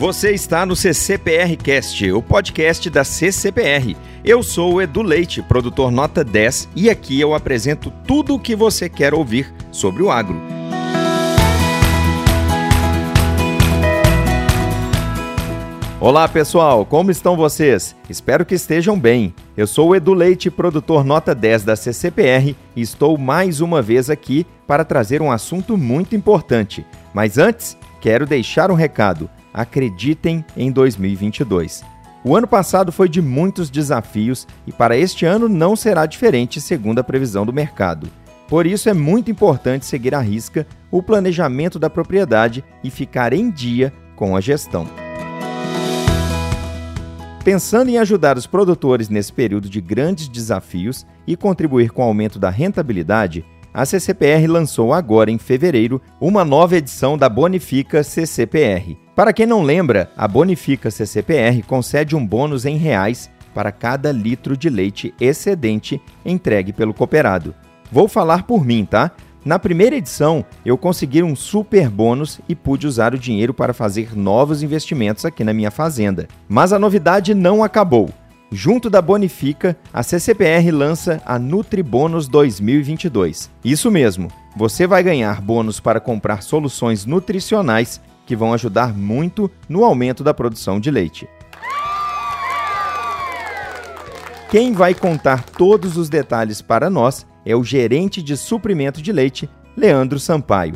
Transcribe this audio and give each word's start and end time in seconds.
Você 0.00 0.30
está 0.30 0.64
no 0.64 0.74
CCPR 0.74 1.58
Cast, 1.58 2.10
o 2.10 2.22
podcast 2.22 2.88
da 2.88 3.04
CCPR. 3.04 3.94
Eu 4.24 4.42
sou 4.42 4.72
o 4.72 4.80
Edu 4.80 5.02
Leite, 5.02 5.42
produtor 5.42 5.90
nota 5.90 6.24
10, 6.24 6.70
e 6.74 6.88
aqui 6.88 7.20
eu 7.20 7.34
apresento 7.34 7.92
tudo 8.06 8.34
o 8.34 8.38
que 8.38 8.56
você 8.56 8.88
quer 8.88 9.12
ouvir 9.12 9.52
sobre 9.70 10.02
o 10.02 10.10
agro. 10.10 10.40
Olá 16.00 16.26
pessoal, 16.26 16.86
como 16.86 17.10
estão 17.10 17.36
vocês? 17.36 17.94
Espero 18.08 18.46
que 18.46 18.54
estejam 18.54 18.98
bem. 18.98 19.34
Eu 19.54 19.66
sou 19.66 19.90
o 19.90 19.94
Edu 19.94 20.14
Leite, 20.14 20.50
produtor 20.50 21.04
nota 21.04 21.34
10 21.34 21.64
da 21.64 21.76
CCPR, 21.76 22.56
e 22.74 22.80
estou 22.80 23.18
mais 23.18 23.60
uma 23.60 23.82
vez 23.82 24.08
aqui 24.08 24.46
para 24.66 24.82
trazer 24.82 25.20
um 25.20 25.30
assunto 25.30 25.76
muito 25.76 26.16
importante. 26.16 26.86
Mas 27.12 27.36
antes, 27.36 27.76
quero 28.00 28.24
deixar 28.24 28.70
um 28.70 28.74
recado 28.74 29.28
acreditem 29.52 30.44
em 30.56 30.70
2022. 30.70 31.82
O 32.22 32.36
ano 32.36 32.46
passado 32.46 32.92
foi 32.92 33.08
de 33.08 33.22
muitos 33.22 33.70
desafios 33.70 34.46
e 34.66 34.72
para 34.72 34.96
este 34.96 35.24
ano 35.24 35.48
não 35.48 35.74
será 35.74 36.04
diferente, 36.04 36.60
segundo 36.60 36.98
a 36.98 37.04
previsão 37.04 37.46
do 37.46 37.52
mercado. 37.52 38.10
Por 38.46 38.66
isso 38.66 38.88
é 38.88 38.92
muito 38.92 39.30
importante 39.30 39.86
seguir 39.86 40.14
à 40.14 40.20
risca 40.20 40.66
o 40.90 41.02
planejamento 41.02 41.78
da 41.78 41.88
propriedade 41.88 42.64
e 42.82 42.90
ficar 42.90 43.32
em 43.32 43.50
dia 43.50 43.92
com 44.16 44.36
a 44.36 44.40
gestão. 44.40 44.86
Pensando 47.42 47.88
em 47.88 47.96
ajudar 47.96 48.36
os 48.36 48.46
produtores 48.46 49.08
nesse 49.08 49.32
período 49.32 49.68
de 49.68 49.80
grandes 49.80 50.28
desafios 50.28 51.06
e 51.26 51.36
contribuir 51.36 51.90
com 51.90 52.02
o 52.02 52.04
aumento 52.04 52.38
da 52.38 52.50
rentabilidade, 52.50 53.46
a 53.72 53.84
CCPR 53.84 54.46
lançou 54.46 54.92
agora 54.92 55.30
em 55.30 55.38
fevereiro 55.38 56.00
uma 56.20 56.44
nova 56.44 56.76
edição 56.76 57.16
da 57.16 57.28
Bonifica 57.28 58.02
CCPR. 58.02 58.96
Para 59.14 59.32
quem 59.32 59.46
não 59.46 59.62
lembra, 59.62 60.10
a 60.16 60.26
Bonifica 60.26 60.90
CCPR 60.90 61.62
concede 61.66 62.16
um 62.16 62.26
bônus 62.26 62.64
em 62.64 62.76
reais 62.76 63.30
para 63.54 63.72
cada 63.72 64.12
litro 64.12 64.56
de 64.56 64.68
leite 64.68 65.14
excedente 65.20 66.00
entregue 66.24 66.72
pelo 66.72 66.94
cooperado. 66.94 67.54
Vou 67.90 68.08
falar 68.08 68.44
por 68.44 68.64
mim, 68.64 68.84
tá? 68.84 69.10
Na 69.44 69.58
primeira 69.58 69.96
edição, 69.96 70.44
eu 70.66 70.76
consegui 70.76 71.22
um 71.22 71.34
super 71.34 71.88
bônus 71.88 72.40
e 72.48 72.54
pude 72.54 72.86
usar 72.86 73.14
o 73.14 73.18
dinheiro 73.18 73.54
para 73.54 73.72
fazer 73.72 74.14
novos 74.14 74.62
investimentos 74.62 75.24
aqui 75.24 75.42
na 75.42 75.54
minha 75.54 75.70
fazenda. 75.70 76.28
Mas 76.46 76.72
a 76.72 76.78
novidade 76.78 77.34
não 77.34 77.64
acabou. 77.64 78.10
Junto 78.52 78.90
da 78.90 79.00
Bonifica, 79.00 79.76
a 79.92 80.02
CCPR 80.02 80.72
lança 80.72 81.22
a 81.24 81.38
NutriBônus 81.38 82.26
2022. 82.26 83.48
Isso 83.64 83.92
mesmo, 83.92 84.26
você 84.56 84.88
vai 84.88 85.04
ganhar 85.04 85.40
bônus 85.40 85.78
para 85.78 86.00
comprar 86.00 86.42
soluções 86.42 87.06
nutricionais 87.06 88.00
que 88.26 88.34
vão 88.34 88.52
ajudar 88.52 88.92
muito 88.92 89.48
no 89.68 89.84
aumento 89.84 90.24
da 90.24 90.34
produção 90.34 90.80
de 90.80 90.90
leite. 90.90 91.28
Quem 94.50 94.72
vai 94.72 94.94
contar 94.94 95.44
todos 95.44 95.96
os 95.96 96.08
detalhes 96.08 96.60
para 96.60 96.90
nós 96.90 97.24
é 97.46 97.54
o 97.54 97.62
gerente 97.62 98.20
de 98.20 98.36
suprimento 98.36 99.00
de 99.00 99.12
leite, 99.12 99.48
Leandro 99.76 100.18
Sampaio. 100.18 100.74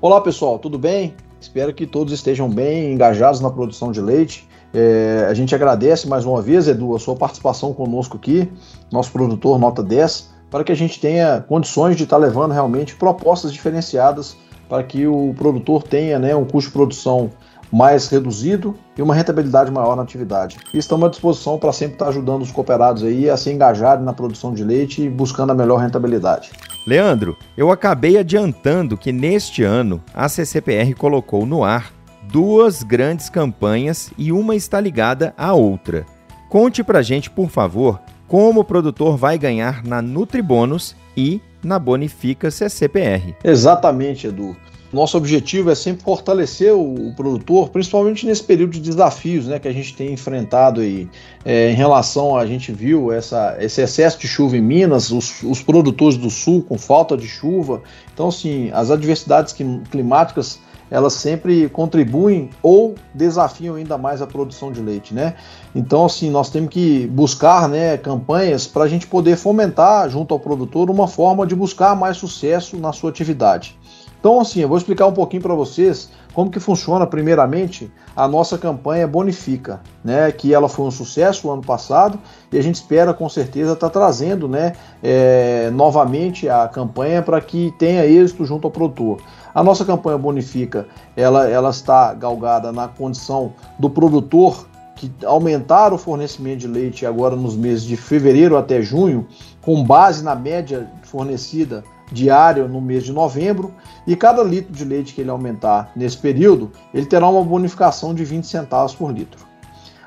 Olá 0.00 0.20
pessoal, 0.20 0.58
tudo 0.58 0.76
bem? 0.76 1.14
Espero 1.44 1.74
que 1.74 1.86
todos 1.86 2.10
estejam 2.10 2.48
bem 2.48 2.94
engajados 2.94 3.38
na 3.38 3.50
produção 3.50 3.92
de 3.92 4.00
leite. 4.00 4.48
É, 4.72 5.26
a 5.28 5.34
gente 5.34 5.54
agradece 5.54 6.08
mais 6.08 6.24
uma 6.24 6.40
vez, 6.40 6.66
Edu, 6.66 6.96
a 6.96 6.98
sua 6.98 7.14
participação 7.14 7.74
conosco 7.74 8.16
aqui, 8.16 8.50
nosso 8.90 9.12
produtor 9.12 9.58
Nota 9.58 9.82
10, 9.82 10.30
para 10.50 10.64
que 10.64 10.72
a 10.72 10.74
gente 10.74 10.98
tenha 10.98 11.44
condições 11.46 11.96
de 11.96 12.04
estar 12.04 12.16
levando 12.16 12.52
realmente 12.52 12.96
propostas 12.96 13.52
diferenciadas 13.52 14.38
para 14.70 14.82
que 14.82 15.06
o 15.06 15.34
produtor 15.36 15.82
tenha 15.82 16.18
né, 16.18 16.34
um 16.34 16.46
custo 16.46 16.70
de 16.70 16.72
produção 16.72 17.30
mais 17.74 18.06
reduzido 18.06 18.76
e 18.96 19.02
uma 19.02 19.16
rentabilidade 19.16 19.68
maior 19.68 19.96
na 19.96 20.04
atividade. 20.04 20.58
E 20.72 20.78
estamos 20.78 21.06
à 21.06 21.10
disposição 21.10 21.58
para 21.58 21.72
sempre 21.72 21.94
estar 21.94 22.06
ajudando 22.06 22.42
os 22.42 22.52
cooperados 22.52 23.02
aí 23.02 23.28
a 23.28 23.36
se 23.36 23.50
engajarem 23.50 24.04
na 24.04 24.12
produção 24.12 24.54
de 24.54 24.62
leite 24.62 25.02
e 25.02 25.10
buscando 25.10 25.50
a 25.50 25.54
melhor 25.56 25.78
rentabilidade. 25.78 26.52
Leandro, 26.86 27.36
eu 27.56 27.72
acabei 27.72 28.16
adiantando 28.16 28.96
que 28.96 29.10
neste 29.10 29.64
ano 29.64 30.00
a 30.14 30.28
CCPR 30.28 30.94
colocou 30.94 31.44
no 31.44 31.64
ar 31.64 31.92
duas 32.30 32.84
grandes 32.84 33.28
campanhas 33.28 34.12
e 34.16 34.30
uma 34.30 34.54
está 34.54 34.80
ligada 34.80 35.34
à 35.36 35.52
outra. 35.52 36.06
Conte 36.48 36.84
pra 36.84 37.02
gente, 37.02 37.28
por 37.28 37.50
favor, 37.50 38.00
como 38.28 38.60
o 38.60 38.64
produtor 38.64 39.16
vai 39.16 39.36
ganhar 39.36 39.82
na 39.82 40.00
Nutribônus 40.00 40.94
e 41.16 41.40
na 41.60 41.80
Bonifica 41.80 42.52
CCPR. 42.52 43.34
Exatamente, 43.42 44.28
Edu 44.28 44.54
nosso 44.94 45.16
objetivo 45.16 45.70
é 45.70 45.74
sempre 45.74 46.02
fortalecer 46.02 46.72
o, 46.72 47.08
o, 47.08 47.14
produtor, 47.14 47.68
principalmente 47.68 48.24
nesse 48.24 48.42
período 48.42 48.72
de 48.72 48.80
desafios 48.80 49.46
né, 49.46 49.58
que 49.58 49.68
a 49.68 49.72
gente 49.72 49.94
tem 49.94 50.12
enfrentado 50.12 50.80
aí. 50.80 51.08
É, 51.44 51.70
em 51.70 51.74
relação, 51.74 52.36
a 52.36 52.46
gente 52.46 52.72
viu 52.72 53.12
essa, 53.12 53.56
esse 53.60 53.82
excesso 53.82 54.18
de 54.18 54.26
chuva 54.26 54.56
em 54.56 54.62
Minas, 54.62 55.10
os, 55.10 55.42
os 55.42 55.60
produtores 55.60 56.16
do 56.16 56.30
sul 56.30 56.62
com 56.62 56.78
falta 56.78 57.16
de 57.16 57.26
chuva. 57.26 57.82
Então, 58.12 58.28
assim, 58.28 58.70
as 58.72 58.90
adversidades 58.90 59.54
climáticas 59.90 60.60
elas 60.90 61.14
sempre 61.14 61.68
contribuem 61.68 62.50
ou 62.62 62.94
desafiam 63.12 63.74
ainda 63.74 63.98
mais 63.98 64.22
a 64.22 64.26
produção 64.26 64.70
de 64.70 64.80
leite, 64.80 65.12
né? 65.12 65.34
Então, 65.74 66.04
assim, 66.04 66.30
nós 66.30 66.50
temos 66.50 66.70
que 66.70 67.06
buscar, 67.08 67.68
né, 67.68 67.96
campanhas 67.96 68.66
para 68.66 68.84
a 68.84 68.88
gente 68.88 69.06
poder 69.06 69.36
fomentar 69.36 70.08
junto 70.08 70.32
ao 70.32 70.38
produtor 70.38 70.90
uma 70.90 71.08
forma 71.08 71.46
de 71.46 71.56
buscar 71.56 71.96
mais 71.96 72.16
sucesso 72.16 72.76
na 72.76 72.92
sua 72.92 73.10
atividade. 73.10 73.76
Então, 74.24 74.40
assim, 74.40 74.60
eu 74.60 74.68
vou 74.68 74.78
explicar 74.78 75.06
um 75.06 75.12
pouquinho 75.12 75.42
para 75.42 75.54
vocês 75.54 76.08
como 76.32 76.50
que 76.50 76.58
funciona, 76.58 77.06
primeiramente, 77.06 77.92
a 78.16 78.26
nossa 78.26 78.56
campanha 78.56 79.06
Bonifica, 79.06 79.82
né? 80.02 80.32
Que 80.32 80.54
ela 80.54 80.66
foi 80.66 80.86
um 80.86 80.90
sucesso 80.90 81.46
o 81.46 81.50
ano 81.50 81.60
passado 81.60 82.18
e 82.50 82.56
a 82.56 82.62
gente 82.62 82.76
espera, 82.76 83.12
com 83.12 83.28
certeza, 83.28 83.74
estar 83.74 83.90
tá 83.90 84.00
trazendo, 84.00 84.48
né, 84.48 84.72
é, 85.02 85.70
novamente 85.74 86.48
a 86.48 86.66
campanha 86.66 87.20
para 87.20 87.38
que 87.38 87.74
tenha 87.78 88.06
êxito 88.06 88.46
junto 88.46 88.66
ao 88.66 88.70
produtor. 88.70 89.20
A 89.54 89.62
nossa 89.62 89.84
campanha 89.84 90.16
Bonifica, 90.16 90.86
ela, 91.14 91.46
ela 91.46 91.68
está 91.68 92.14
galgada 92.14 92.72
na 92.72 92.88
condição 92.88 93.52
do 93.78 93.90
produtor 93.90 94.66
que 94.96 95.12
aumentar 95.26 95.92
o 95.92 95.98
fornecimento 95.98 96.60
de 96.60 96.68
leite 96.68 97.04
agora 97.04 97.36
nos 97.36 97.54
meses 97.54 97.84
de 97.84 97.94
fevereiro 97.94 98.56
até 98.56 98.80
junho, 98.80 99.26
com 99.60 99.84
base 99.84 100.24
na 100.24 100.34
média 100.34 100.88
fornecida 101.02 101.84
diária 102.12 102.66
no 102.66 102.80
mês 102.80 103.04
de 103.04 103.12
novembro, 103.12 103.74
e 104.06 104.14
cada 104.14 104.42
litro 104.42 104.72
de 104.72 104.84
leite 104.84 105.14
que 105.14 105.20
ele 105.20 105.30
aumentar 105.30 105.90
nesse 105.96 106.18
período, 106.18 106.70
ele 106.92 107.06
terá 107.06 107.28
uma 107.28 107.42
bonificação 107.42 108.14
de 108.14 108.24
20 108.24 108.46
centavos 108.46 108.94
por 108.94 109.12
litro. 109.12 109.44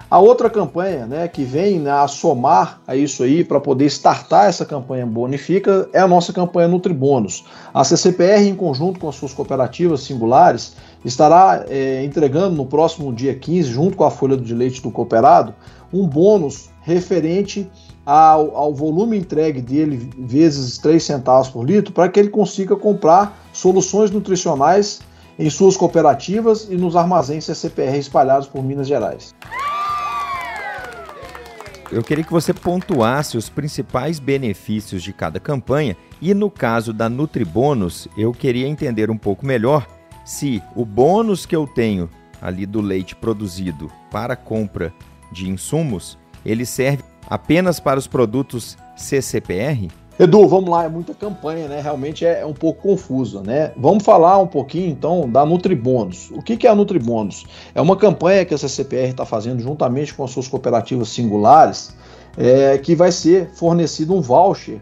A 0.09 0.19
outra 0.19 0.50
campanha, 0.50 1.06
né, 1.06 1.28
que 1.28 1.44
vem 1.44 1.80
né, 1.80 1.91
a 1.91 2.08
somar 2.08 2.80
a 2.88 2.96
isso 2.96 3.24
aí 3.24 3.44
para 3.44 3.59
poder 3.59 3.85
startar 3.88 4.47
essa 4.47 4.66
campanha 4.66 5.06
bonifica, 5.06 5.90
é 5.91 6.00
a 6.00 6.08
nossa 6.08 6.31
campanha 6.31 6.69
Nutribônus. 6.69 7.44
A 7.74 7.84
CCPR, 7.84 8.47
em 8.47 8.56
conjunto 8.56 9.02
com 9.02 9.09
as 9.09 9.16
suas 9.16 9.34
cooperativas 9.34 10.03
singulares, 10.03 10.78
estará 11.03 11.66
é, 11.68 12.06
entregando 12.06 12.56
no 12.56 12.66
próximo 12.66 13.14
dia 13.14 13.35
15, 13.35 13.69
junto 13.69 13.97
com 13.97 14.06
a 14.06 14.12
folha 14.12 14.38
de 14.38 14.53
leite 14.53 14.81
do 14.81 14.91
cooperado, 14.91 15.53
um 15.91 16.08
bônus 16.08 16.69
referente 16.84 17.69
ao, 18.07 18.56
ao 18.56 18.73
volume 18.73 19.18
entregue 19.18 19.62
dele 19.62 20.09
vezes 20.18 20.78
3 20.78 21.03
centavos 21.03 21.50
por 21.50 21.66
litro 21.66 21.91
para 21.91 22.07
que 22.07 22.18
ele 22.18 22.29
consiga 22.29 22.73
comprar 22.73 23.38
soluções 23.51 24.09
nutricionais 24.09 25.01
em 25.38 25.50
suas 25.50 25.75
cooperativas 25.75 26.69
e 26.69 26.75
nos 26.75 26.96
armazéns 26.96 27.44
CCPR 27.44 27.97
espalhados 27.97 28.47
por 28.47 28.63
Minas 28.63 28.88
Gerais. 28.88 29.35
Eu 31.91 32.01
queria 32.01 32.23
que 32.23 32.31
você 32.31 32.53
pontuasse 32.53 33.38
os 33.38 33.50
principais 33.50 34.19
benefícios 34.19 35.03
de 35.03 35.12
cada 35.12 35.38
campanha 35.38 35.97
e 36.22 36.34
no 36.34 36.50
caso 36.50 36.94
da 36.94 37.09
Nutribônus, 37.09 38.08
eu 38.17 38.31
queria 38.31 38.67
entender 38.67 39.11
um 39.11 39.17
pouco 39.17 39.46
melhor 39.46 39.85
se 40.23 40.64
o 40.78 40.85
bônus 40.85 41.46
que 41.46 41.55
eu 41.55 41.67
tenho 41.67 42.09
ali 42.41 42.66
do 42.66 42.79
leite 42.79 43.17
produzido 43.17 43.91
para 44.09 44.35
compra 44.37 44.93
de 45.29 45.49
insumos, 45.49 46.17
ele 46.46 46.66
serve 46.66 47.03
apenas 47.29 47.79
para 47.79 48.00
os 48.00 48.08
produtos 48.08 48.78
CCPR? 48.96 49.90
Edu, 50.20 50.47
vamos 50.47 50.70
lá, 50.72 50.85
é 50.85 50.90
muita 50.90 51.14
campanha, 51.14 51.68
né? 51.68 51.79
Realmente 51.79 52.26
é, 52.26 52.44
um 52.44 52.53
pouco 52.53 52.82
confusa, 52.82 53.44
né? 53.44 53.72
Vamos 53.78 54.03
falar 54.03 54.40
um 54.40 54.47
pouquinho 54.47 54.90
então 54.90 55.29
da 55.29 55.46
Nutribônus. 55.46 56.32
O 56.32 56.41
que, 56.41 56.58
que 56.58 56.66
é 56.66 56.72
a 56.72 56.76
Nutribônus? 56.76 57.46
É 57.76 57.82
uma 57.82 57.96
campanha 57.96 58.44
que 58.44 58.52
a 58.52 58.58
CCPR 58.58 59.09
está 59.09 59.26
fazendo 59.26 59.62
juntamente 59.62 60.16
com 60.16 60.24
as 60.24 60.32
suas 60.32 60.47
cooperativas 60.47 61.09
singulares, 61.09 61.96
é, 62.35 62.79
que 62.79 62.96
vai 62.96 63.12
ser 63.12 63.52
fornecido 63.53 64.16
um 64.16 64.22
voucher 64.22 64.82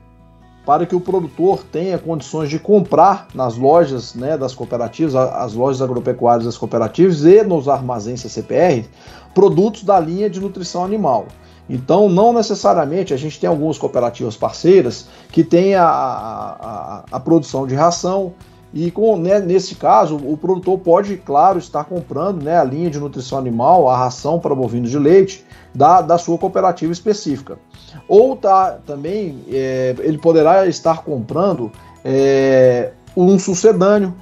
para 0.66 0.86
que 0.86 0.96
o 0.96 1.02
produtor 1.02 1.64
tenha 1.70 1.98
condições 1.98 2.50
de 2.50 2.58
comprar 2.58 3.28
nas 3.36 3.56
lojas 3.56 4.16
né, 4.16 4.38
das 4.38 4.56
cooperativas, 4.56 5.16
as 5.16 5.54
lojas 5.54 5.82
agropecuárias 5.82 6.46
das 6.46 6.58
cooperativas 6.58 7.24
e 7.24 7.44
nos 7.44 7.68
armazéns 7.68 8.22
CCPR, 8.22 8.86
produtos 9.34 9.84
da 9.84 10.00
linha 10.00 10.30
de 10.30 10.40
nutrição 10.40 10.84
animal. 10.84 11.28
Então, 11.70 12.08
não 12.08 12.32
necessariamente, 12.32 13.14
a 13.14 13.18
gente 13.18 13.40
tem 13.40 13.50
algumas 13.50 13.78
cooperativas 13.78 14.38
parceiras 14.38 15.08
que 15.32 15.44
têm 15.44 15.76
a, 15.76 15.88
a, 15.88 17.04
a, 17.12 17.20
produção 17.20 17.66
de 17.66 17.74
ração 17.74 18.34
E 18.72 18.92
com, 18.92 19.18
né, 19.18 19.40
nesse 19.40 19.76
caso, 19.76 20.18
o 20.18 20.38
produtor 20.38 20.78
pode, 20.80 21.18
claro, 21.18 21.58
estar 21.58 21.86
comprando 21.86 22.44
né, 22.44 22.60
a 22.60 22.64
linha 22.64 22.90
de 22.90 23.00
nutrição 23.00 23.38
animal, 23.38 23.90
a 23.90 23.98
ração 23.98 24.38
para 24.38 24.54
bovinos 24.54 24.92
de 24.92 25.00
leite 25.00 25.46
da, 25.74 26.02
da 26.02 26.18
sua 26.18 26.38
cooperativa 26.38 26.92
específica. 26.92 27.58
Ou 28.08 28.36
tá, 28.36 28.78
também 28.86 29.44
é, 29.50 29.96
ele 30.00 30.18
poderá 30.18 30.68
estar 30.68 31.04
comprando 31.04 31.72
é, 32.04 32.92
um 33.16 33.40
sucedâneo, 33.40 34.14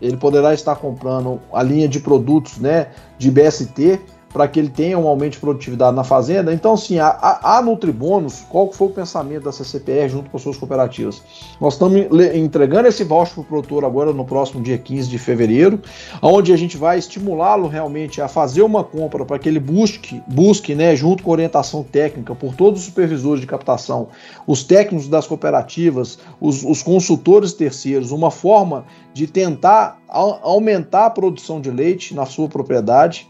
ele 0.00 0.16
poderá 0.16 0.52
estar 0.52 0.76
comprando 0.76 1.40
a 1.52 1.62
linha 1.62 1.86
de 1.86 2.00
produtos 2.00 2.58
né, 2.58 2.88
de 3.18 3.30
BST 3.30 4.00
para 4.32 4.46
que 4.46 4.58
ele 4.58 4.68
tenha 4.68 4.98
um 4.98 5.06
aumento 5.06 5.32
de 5.32 5.38
produtividade 5.38 5.96
na 5.96 6.04
fazenda. 6.04 6.52
Então, 6.52 6.74
assim, 6.74 6.98
a, 6.98 7.40
a 7.42 7.62
Nutribônus, 7.62 8.44
qual 8.50 8.70
foi 8.70 8.88
o 8.88 8.90
pensamento 8.90 9.44
da 9.44 9.52
CCPR 9.52 10.08
junto 10.08 10.30
com 10.30 10.38
suas 10.38 10.56
cooperativas? 10.56 11.22
Nós 11.60 11.74
estamos 11.74 12.06
entregando 12.34 12.88
esse 12.88 13.02
voucher 13.02 13.34
para 13.34 13.42
o 13.42 13.44
produtor 13.44 13.84
agora 13.84 14.12
no 14.12 14.24
próximo 14.24 14.62
dia 14.62 14.76
15 14.76 15.08
de 15.08 15.18
fevereiro, 15.18 15.80
onde 16.20 16.52
a 16.52 16.56
gente 16.56 16.76
vai 16.76 16.98
estimulá-lo 16.98 17.66
realmente 17.66 18.20
a 18.20 18.28
fazer 18.28 18.62
uma 18.62 18.84
compra 18.84 19.24
para 19.24 19.38
que 19.38 19.48
ele 19.48 19.60
busque, 19.60 20.22
busque 20.26 20.74
né, 20.74 20.94
junto 20.94 21.22
com 21.22 21.30
orientação 21.30 21.82
técnica 21.82 22.34
por 22.34 22.54
todos 22.54 22.80
os 22.80 22.86
supervisores 22.86 23.40
de 23.40 23.46
captação, 23.46 24.08
os 24.46 24.62
técnicos 24.62 25.08
das 25.08 25.26
cooperativas, 25.26 26.18
os, 26.40 26.62
os 26.62 26.82
consultores 26.82 27.52
terceiros, 27.52 28.10
uma 28.10 28.30
forma 28.30 28.84
de 29.14 29.26
tentar 29.26 29.98
aumentar 30.08 31.06
a 31.06 31.10
produção 31.10 31.60
de 31.60 31.70
leite 31.70 32.14
na 32.14 32.26
sua 32.26 32.48
propriedade 32.48 33.28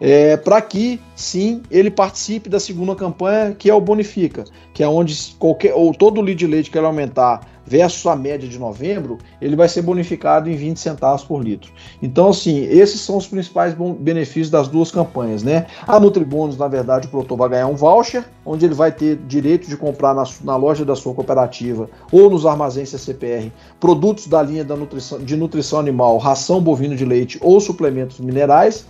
é, 0.00 0.36
para 0.36 0.60
que 0.60 1.00
sim 1.14 1.62
ele 1.70 1.90
participe 1.90 2.48
da 2.48 2.60
segunda 2.60 2.94
campanha, 2.94 3.54
que 3.54 3.70
é 3.70 3.74
o 3.74 3.80
Bonifica, 3.80 4.44
que 4.72 4.82
é 4.82 4.88
onde 4.88 5.16
qualquer 5.38 5.74
ou 5.74 5.92
todo 5.92 6.18
o 6.18 6.22
lead 6.22 6.38
de 6.38 6.46
leite 6.46 6.70
que 6.70 6.78
ele 6.78 6.86
aumentar 6.86 7.40
versus 7.66 8.06
a 8.06 8.14
média 8.14 8.48
de 8.48 8.58
novembro, 8.58 9.18
ele 9.40 9.56
vai 9.56 9.68
ser 9.68 9.82
bonificado 9.82 10.48
em 10.48 10.54
20 10.54 10.78
centavos 10.78 11.24
por 11.24 11.42
litro. 11.42 11.72
Então, 12.00 12.28
assim, 12.28 12.62
esses 12.62 13.00
são 13.00 13.16
os 13.16 13.26
principais 13.26 13.74
benefícios 13.98 14.50
das 14.50 14.68
duas 14.68 14.92
campanhas, 14.92 15.42
né? 15.42 15.66
A 15.86 15.98
Nutribônus, 15.98 16.56
na 16.56 16.68
verdade, 16.68 17.08
o 17.08 17.10
produtor 17.10 17.36
vai 17.36 17.48
ganhar 17.48 17.66
um 17.66 17.74
voucher, 17.74 18.24
onde 18.44 18.64
ele 18.64 18.74
vai 18.74 18.92
ter 18.92 19.16
direito 19.16 19.68
de 19.68 19.76
comprar 19.76 20.14
na, 20.14 20.22
na 20.44 20.56
loja 20.56 20.84
da 20.84 20.94
sua 20.94 21.12
cooperativa 21.12 21.90
ou 22.12 22.30
nos 22.30 22.46
armazéns 22.46 22.90
CCPR 22.90 23.50
produtos 23.80 24.28
da 24.28 24.42
linha 24.42 24.64
da 24.64 24.76
nutrição, 24.76 25.18
de 25.18 25.36
nutrição 25.36 25.80
animal, 25.80 26.18
ração 26.18 26.60
bovino 26.60 26.94
de 26.94 27.04
leite 27.04 27.38
ou 27.42 27.58
suplementos 27.60 28.20
minerais 28.20 28.86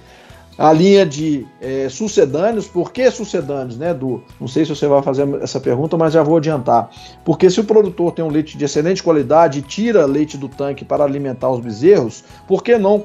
a 0.58 0.72
linha 0.72 1.04
de 1.04 1.46
é, 1.60 1.88
sucedâneos. 1.88 2.66
Por 2.66 2.92
que 2.92 3.10
sucedâneos, 3.10 3.76
né, 3.76 3.92
Du? 3.92 4.22
Não 4.40 4.48
sei 4.48 4.64
se 4.64 4.74
você 4.74 4.86
vai 4.86 5.02
fazer 5.02 5.28
essa 5.42 5.60
pergunta, 5.60 5.96
mas 5.96 6.12
já 6.12 6.22
vou 6.22 6.38
adiantar. 6.38 6.90
Porque 7.24 7.50
se 7.50 7.60
o 7.60 7.64
produtor 7.64 8.12
tem 8.12 8.24
um 8.24 8.30
leite 8.30 8.56
de 8.56 8.64
excelente 8.64 9.02
qualidade 9.02 9.58
e 9.58 9.62
tira 9.62 10.06
leite 10.06 10.38
do 10.38 10.48
tanque 10.48 10.84
para 10.84 11.04
alimentar 11.04 11.50
os 11.50 11.60
bezerros, 11.60 12.24
por 12.46 12.62
que 12.62 12.78
não 12.78 13.04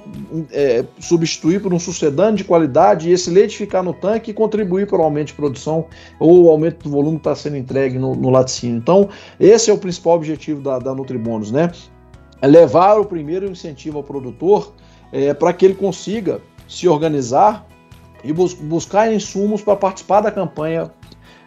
é, 0.52 0.86
substituir 1.00 1.62
por 1.62 1.74
um 1.74 1.80
sucedâneo 1.80 2.38
de 2.38 2.44
qualidade 2.44 3.10
e 3.10 3.14
esse 3.14 3.30
leite 3.30 3.58
ficar 3.58 3.84
no 3.84 3.94
tanque 3.94 4.32
e 4.32 4.34
contribuir 4.34 4.88
para 4.88 5.00
o 5.00 5.04
aumento 5.04 5.28
de 5.28 5.34
produção 5.34 5.86
ou 6.20 6.46
o 6.46 6.50
aumento 6.50 6.84
do 6.84 6.90
volume 6.90 7.18
que 7.18 7.22
está 7.22 7.36
sendo 7.36 7.58
entregue 7.58 8.00
no, 8.00 8.16
no 8.16 8.30
laticínio? 8.30 8.78
Então, 8.78 9.10
esse 9.40 9.70
é 9.70 9.74
o 9.74 9.78
principal 9.78 10.16
objetivo 10.16 10.62
da, 10.62 10.80
da 10.80 10.96
Nutribônus, 10.96 11.52
né? 11.52 11.72
É 12.42 12.48
levar 12.48 13.00
o 13.00 13.06
primeiro 13.06 13.46
incentivo 13.46 13.98
ao 13.98 14.04
produtor 14.04 14.74
é, 15.12 15.34
para 15.34 15.54
que 15.54 15.66
ele 15.66 15.76
consiga 15.76 16.42
se 16.72 16.88
organizar 16.88 17.68
e 18.24 18.32
bus 18.32 18.54
buscar 18.54 19.14
insumos 19.14 19.62
para 19.62 19.76
participar 19.76 20.22
da 20.22 20.32
campanha 20.32 20.90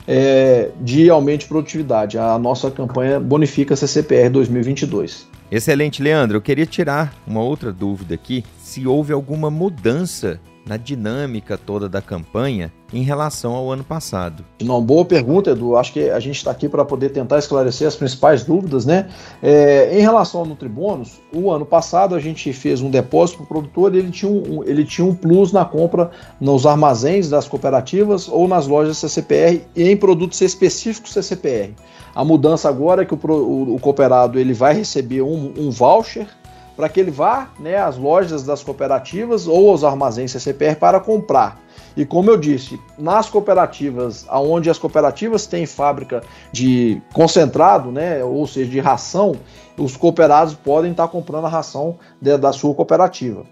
é, 0.06 0.70
de 0.82 1.08
aumento 1.08 1.40
de 1.40 1.46
produtividade, 1.46 2.18
a 2.18 2.38
nossa 2.38 2.70
campanha 2.70 3.18
Bonifica 3.18 3.74
CCPR 3.74 4.28
2022. 4.28 5.26
Excelente, 5.50 6.02
Leandro. 6.02 6.36
Eu 6.36 6.42
queria 6.42 6.66
tirar 6.66 7.14
uma 7.26 7.40
outra 7.40 7.72
dúvida 7.72 8.14
aqui: 8.14 8.44
se 8.62 8.86
houve 8.86 9.14
alguma 9.14 9.50
mudança 9.50 10.38
na 10.66 10.76
dinâmica 10.76 11.58
toda 11.58 11.88
da 11.88 12.00
campanha 12.00 12.72
em 12.92 13.02
relação 13.02 13.52
ao 13.52 13.70
ano 13.70 13.84
passado? 13.84 14.44
Não, 14.62 14.82
boa 14.82 15.04
pergunta, 15.04 15.50
Edu. 15.50 15.76
Acho 15.76 15.92
que 15.92 16.10
a 16.10 16.20
gente 16.20 16.36
está 16.36 16.50
aqui 16.50 16.68
para 16.68 16.84
poder 16.84 17.10
tentar 17.10 17.38
esclarecer 17.38 17.86
as 17.86 17.96
principais 17.96 18.44
dúvidas, 18.44 18.86
né? 18.86 19.08
É, 19.42 19.98
em 19.98 20.00
relação 20.00 20.40
ao 20.40 20.46
Nutribônus, 20.46 21.20
o 21.32 21.50
ano 21.50 21.66
passado 21.66 22.14
a 22.14 22.20
gente 22.20 22.52
fez 22.52 22.80
um 22.80 22.90
depósito 22.90 23.38
para 23.38 23.44
o 23.44 23.48
produtor 23.48 23.94
e 23.94 23.98
ele 23.98 24.10
tinha 24.10 24.30
um, 24.30 24.62
ele 24.64 24.84
tinha 24.84 25.06
um 25.06 25.14
plus 25.14 25.52
na 25.52 25.64
compra 25.64 26.10
nos 26.40 26.66
armazéns 26.66 27.28
das 27.28 27.48
cooperativas 27.48 28.28
ou 28.28 28.46
nas 28.48 28.66
lojas 28.66 28.98
CCPR 28.98 29.62
e 29.74 29.88
em 29.88 29.96
produtos 29.96 30.40
específicos 30.40 31.12
CCPR. 31.12 31.72
A 32.14 32.24
mudança 32.24 32.68
agora 32.68 33.02
é 33.02 33.04
que 33.04 33.14
o, 33.14 33.18
o, 33.26 33.74
o 33.74 33.78
cooperado 33.80 34.38
ele 34.38 34.54
vai 34.54 34.74
receber 34.74 35.22
um, 35.22 35.52
um 35.58 35.70
voucher 35.70 36.28
para 36.76 36.88
que 36.88 37.00
ele 37.00 37.10
vá 37.10 37.50
né, 37.58 37.76
às 37.76 37.96
lojas 37.96 38.42
das 38.42 38.62
cooperativas 38.62 39.46
ou 39.46 39.70
aos 39.70 39.84
armazéns 39.84 40.32
CCPR 40.32 40.76
para 40.76 41.00
comprar. 41.00 41.62
E 41.96 42.04
como 42.04 42.28
eu 42.30 42.36
disse, 42.36 42.80
nas 42.98 43.30
cooperativas, 43.30 44.26
onde 44.28 44.68
as 44.68 44.78
cooperativas 44.78 45.46
têm 45.46 45.64
fábrica 45.64 46.22
de 46.50 47.00
concentrado, 47.12 47.92
né, 47.92 48.22
ou 48.24 48.46
seja, 48.46 48.70
de 48.70 48.80
ração, 48.80 49.36
os 49.78 49.96
cooperados 49.96 50.54
podem 50.54 50.90
estar 50.90 51.06
comprando 51.08 51.46
a 51.46 51.50
ração 51.50 51.98
de, 52.20 52.36
da 52.36 52.52
sua 52.52 52.74
cooperativa. 52.74 53.44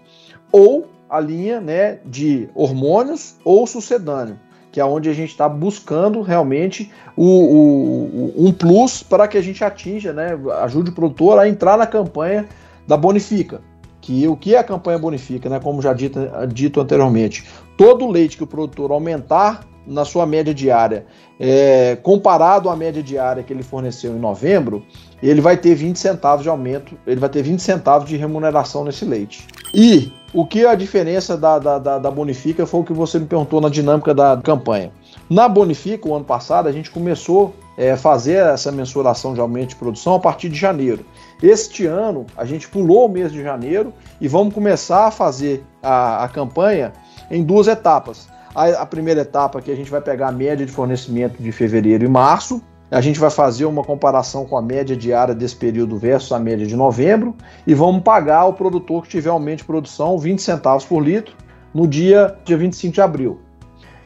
Ou 0.51 0.87
a 1.09 1.19
linha 1.19 1.61
né, 1.61 1.99
de 2.05 2.49
hormônios 2.53 3.35
ou 3.45 3.65
sucedâneo, 3.65 4.37
que 4.71 4.79
é 4.81 4.85
onde 4.85 5.09
a 5.09 5.13
gente 5.13 5.29
está 5.29 5.47
buscando 5.47 6.21
realmente 6.21 6.91
o, 7.15 7.25
o, 7.25 8.33
um 8.35 8.51
plus 8.51 9.03
para 9.03 9.27
que 9.27 9.37
a 9.37 9.41
gente 9.41 9.63
atinja, 9.63 10.11
né, 10.11 10.37
ajude 10.63 10.89
o 10.89 10.93
produtor 10.93 11.39
a 11.39 11.47
entrar 11.47 11.77
na 11.77 11.87
campanha 11.87 12.45
da 12.87 12.97
Bonifica. 12.97 13.61
Que 14.01 14.27
o 14.27 14.35
que 14.35 14.53
é 14.53 14.59
a 14.59 14.63
campanha 14.63 14.99
Bonifica, 14.99 15.49
né? 15.49 15.59
Como 15.59 15.81
já 15.81 15.93
dito, 15.93 16.19
dito 16.51 16.81
anteriormente, 16.81 17.45
todo 17.77 18.09
leite 18.09 18.35
que 18.35 18.43
o 18.43 18.47
produtor 18.47 18.91
aumentar 18.91 19.65
na 19.85 20.05
sua 20.05 20.25
média 20.25 20.53
diária, 20.53 21.05
é, 21.39 21.97
comparado 22.01 22.69
à 22.69 22.75
média 22.75 23.03
diária 23.03 23.43
que 23.43 23.51
ele 23.51 23.63
forneceu 23.63 24.15
em 24.15 24.19
novembro, 24.19 24.83
ele 25.21 25.41
vai 25.41 25.57
ter 25.57 25.75
20 25.75 25.97
centavos 25.97 26.43
de 26.43 26.49
aumento, 26.49 26.97
ele 27.05 27.19
vai 27.19 27.29
ter 27.29 27.41
20 27.41 27.59
centavos 27.59 28.07
de 28.07 28.15
remuneração 28.17 28.83
nesse 28.83 29.05
leite. 29.05 29.45
E 29.73 30.11
o 30.33 30.45
que 30.45 30.65
é 30.65 30.69
a 30.69 30.75
diferença 30.75 31.37
da, 31.37 31.59
da, 31.59 31.79
da, 31.79 31.99
da 31.99 32.11
Bonifica 32.11 32.65
foi 32.65 32.81
o 32.81 32.83
que 32.83 32.93
você 32.93 33.19
me 33.19 33.25
perguntou 33.25 33.59
na 33.61 33.69
dinâmica 33.69 34.13
da 34.13 34.39
campanha. 34.43 34.91
Na 35.29 35.47
Bonifica, 35.47 36.07
o 36.07 36.15
ano 36.15 36.25
passado, 36.25 36.67
a 36.67 36.71
gente 36.71 36.91
começou 36.91 37.53
a 37.77 37.81
é, 37.81 37.95
fazer 37.95 38.35
essa 38.35 38.71
mensuração 38.71 39.33
de 39.33 39.39
aumento 39.39 39.69
de 39.69 39.75
produção 39.77 40.15
a 40.15 40.19
partir 40.19 40.49
de 40.49 40.57
janeiro. 40.57 41.05
Este 41.41 41.85
ano, 41.85 42.25
a 42.35 42.45
gente 42.45 42.67
pulou 42.67 43.05
o 43.05 43.09
mês 43.09 43.31
de 43.31 43.41
janeiro 43.41 43.93
e 44.19 44.27
vamos 44.27 44.53
começar 44.53 45.07
a 45.07 45.11
fazer 45.11 45.63
a, 45.81 46.23
a 46.25 46.29
campanha 46.29 46.93
em 47.31 47.43
duas 47.43 47.67
etapas. 47.67 48.27
A, 48.53 48.67
a, 48.81 48.85
primeira 48.85 49.21
etapa 49.21 49.61
que 49.61 49.71
a 49.71 49.75
gente 49.75 49.89
vai 49.89 50.01
pegar 50.01 50.27
a 50.27 50.31
média 50.31 50.65
de 50.65 50.71
fornecimento 50.71 51.41
de 51.41 51.51
fevereiro 51.51 52.05
e 52.05 52.07
março, 52.07 52.61
a 52.91 53.01
gente 53.01 53.19
vai 53.19 53.31
fazer 53.31 53.65
uma 53.65 53.83
comparação 53.83 54.45
com 54.45 54.55
a 54.55 54.61
média 54.61 54.95
diária 54.95 55.33
desse 55.33 55.55
período 55.55 55.97
versus 55.97 56.31
a 56.31 56.37
média 56.37 56.67
de 56.67 56.75
novembro 56.75 57.33
e 57.65 57.73
vamos 57.73 58.03
pagar 58.03 58.39
ao 58.39 58.53
produtor 58.53 59.03
que 59.03 59.09
tiver 59.09 59.31
aumento 59.31 59.59
de 59.59 59.65
produção 59.65 60.17
20 60.19 60.39
centavos 60.39 60.85
por 60.85 60.99
litro 60.99 61.35
no 61.73 61.87
dia, 61.87 62.35
dia 62.45 62.55
25 62.55 62.93
de 62.93 63.01
abril. 63.01 63.39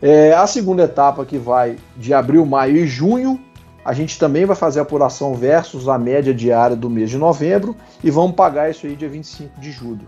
É, 0.02 0.34
a 0.34 0.46
segunda 0.46 0.84
etapa 0.84 1.26
que 1.26 1.38
vai 1.38 1.78
de 1.96 2.14
abril, 2.14 2.46
maio 2.46 2.78
e 2.78 2.88
junho, 2.88 3.40
a 3.84 3.94
gente 3.94 4.20
também 4.20 4.46
vai 4.46 4.56
fazer 4.56 4.80
a 4.80 4.84
apuração 4.84 5.34
versus 5.34 5.88
a 5.88 5.98
média 5.98 6.34
diária 6.34 6.76
do 6.76 6.90
mês 6.90 7.10
de 7.10 7.18
novembro 7.18 7.76
e 8.04 8.12
vamos 8.12 8.36
pagar 8.36 8.70
isso 8.70 8.86
aí 8.86 8.96
dia 8.96 9.10
25 9.10 9.60
de 9.60 9.72
julho. 9.72 10.08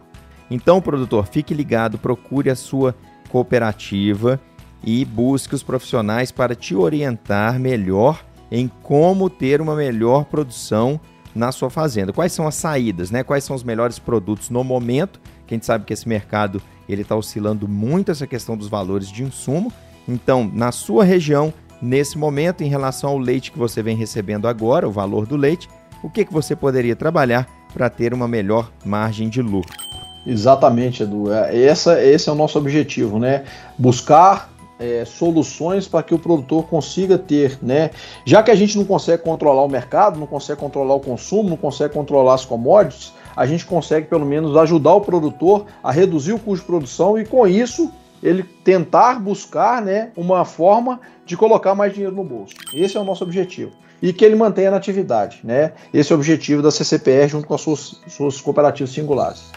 Então, 0.51 0.81
produtor, 0.81 1.27
fique 1.27 1.53
ligado, 1.53 1.97
procure 1.97 2.49
a 2.49 2.55
sua 2.55 2.95
cooperativa 3.29 4.39
e 4.83 5.05
busque 5.05 5.55
os 5.55 5.63
profissionais 5.63 6.31
para 6.31 6.55
te 6.55 6.75
orientar 6.75 7.59
melhor 7.59 8.23
em 8.51 8.69
como 8.81 9.29
ter 9.29 9.61
uma 9.61 9.75
melhor 9.75 10.25
produção 10.25 10.99
na 11.35 11.51
sua 11.51 11.69
fazenda. 11.69 12.11
Quais 12.11 12.33
são 12.33 12.47
as 12.47 12.55
saídas, 12.55 13.11
né? 13.11 13.23
Quais 13.23 13.43
são 13.43 13.55
os 13.55 13.63
melhores 13.63 13.99
produtos 13.99 14.49
no 14.49 14.63
momento? 14.63 15.21
Que 15.45 15.53
a 15.53 15.55
gente 15.55 15.65
sabe 15.65 15.85
que 15.85 15.93
esse 15.93 16.07
mercado 16.09 16.61
ele 16.89 17.03
está 17.03 17.15
oscilando 17.15 17.67
muito 17.67 18.11
essa 18.11 18.27
questão 18.27 18.57
dos 18.57 18.67
valores 18.67 19.09
de 19.09 19.23
insumo. 19.23 19.71
Então, 20.07 20.49
na 20.51 20.71
sua 20.71 21.03
região, 21.03 21.53
nesse 21.81 22.17
momento, 22.17 22.63
em 22.63 22.67
relação 22.67 23.11
ao 23.11 23.17
leite 23.17 23.51
que 23.51 23.59
você 23.59 23.83
vem 23.83 23.95
recebendo 23.95 24.47
agora, 24.47 24.87
o 24.87 24.91
valor 24.91 25.25
do 25.25 25.37
leite, 25.37 25.69
o 26.03 26.09
que, 26.09 26.25
que 26.25 26.33
você 26.33 26.55
poderia 26.55 26.95
trabalhar 26.95 27.47
para 27.73 27.89
ter 27.89 28.13
uma 28.13 28.27
melhor 28.27 28.71
margem 28.83 29.29
de 29.29 29.41
lucro? 29.41 29.77
Exatamente, 30.25 31.03
Edu. 31.03 31.31
É, 31.31 31.63
essa, 31.63 32.03
esse 32.03 32.29
é 32.29 32.31
o 32.31 32.35
nosso 32.35 32.57
objetivo, 32.57 33.19
né? 33.19 33.43
Buscar 33.77 34.49
é, 34.79 35.03
soluções 35.05 35.87
para 35.87 36.01
que 36.01 36.13
o 36.13 36.19
produtor 36.19 36.63
consiga 36.63 37.17
ter, 37.17 37.59
né? 37.61 37.91
Já 38.25 38.41
que 38.41 38.49
a 38.49 38.55
gente 38.55 38.77
não 38.77 38.85
consegue 38.85 39.23
controlar 39.23 39.63
o 39.63 39.67
mercado, 39.67 40.19
não 40.19 40.27
consegue 40.27 40.59
controlar 40.59 40.95
o 40.95 40.99
consumo, 40.99 41.49
não 41.49 41.57
consegue 41.57 41.93
controlar 41.93 42.35
as 42.35 42.45
commodities, 42.45 43.13
a 43.39 43.45
gente 43.45 43.65
consegue 43.65 44.05
pelo 44.07 44.25
menos 44.25 44.57
ajudar 44.57 44.95
o 44.95 44.99
produtor 44.99 45.65
a 45.81 45.93
reduzir 45.93 46.33
o 46.33 46.39
custo 46.39 46.65
de 46.65 46.67
produção 46.67 47.17
e 47.17 47.25
com 47.25 47.47
isso 47.47 47.89
ele 48.21 48.43
tentar 48.43 49.17
buscar 49.17 49.81
né, 49.81 50.11
uma 50.13 50.43
forma 50.43 50.99
de 51.25 51.37
colocar 51.37 51.73
mais 51.73 51.93
dinheiro 51.93 52.13
no 52.13 52.21
bolso. 52.25 52.53
Esse 52.73 52.97
é 52.97 52.99
o 52.99 53.05
nosso 53.05 53.23
objetivo. 53.23 53.71
e 54.01 54.11
que 54.11 54.25
ele 54.25 54.35
mantenha 54.35 54.71
na 54.71 54.77
atividade. 54.77 55.39
Né? 55.41 55.71
Esse 55.93 56.11
é 56.11 56.15
o 56.15 56.19
objetivo 56.19 56.61
da 56.61 56.69
CCPR 56.69 57.29
junto 57.29 57.47
com 57.47 57.53
as 57.53 57.61
suas, 57.61 58.01
suas 58.09 58.41
cooperativas 58.41 58.91
singulares. 58.91 59.51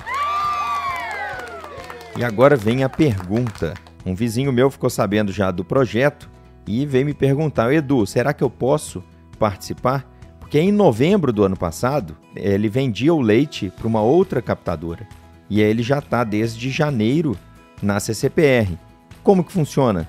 E 2.16 2.22
agora 2.22 2.54
vem 2.54 2.84
a 2.84 2.88
pergunta. 2.88 3.74
Um 4.06 4.14
vizinho 4.14 4.52
meu 4.52 4.70
ficou 4.70 4.90
sabendo 4.90 5.32
já 5.32 5.50
do 5.50 5.64
projeto 5.64 6.30
e 6.68 6.86
veio 6.86 7.06
me 7.06 7.14
perguntar: 7.14 7.72
Edu, 7.72 8.06
será 8.06 8.32
que 8.32 8.44
eu 8.44 8.50
posso 8.50 9.02
participar? 9.40 10.11
Porque 10.52 10.60
em 10.60 10.70
novembro 10.70 11.32
do 11.32 11.44
ano 11.44 11.56
passado 11.56 12.14
ele 12.36 12.68
vendia 12.68 13.14
o 13.14 13.22
leite 13.22 13.72
para 13.74 13.86
uma 13.86 14.02
outra 14.02 14.42
captadora 14.42 15.08
e 15.48 15.62
aí 15.62 15.70
ele 15.70 15.82
já 15.82 15.98
está 15.98 16.22
desde 16.24 16.68
janeiro 16.68 17.34
na 17.80 17.98
CCPR. 17.98 18.78
Como 19.22 19.42
que 19.42 19.50
funciona? 19.50 20.06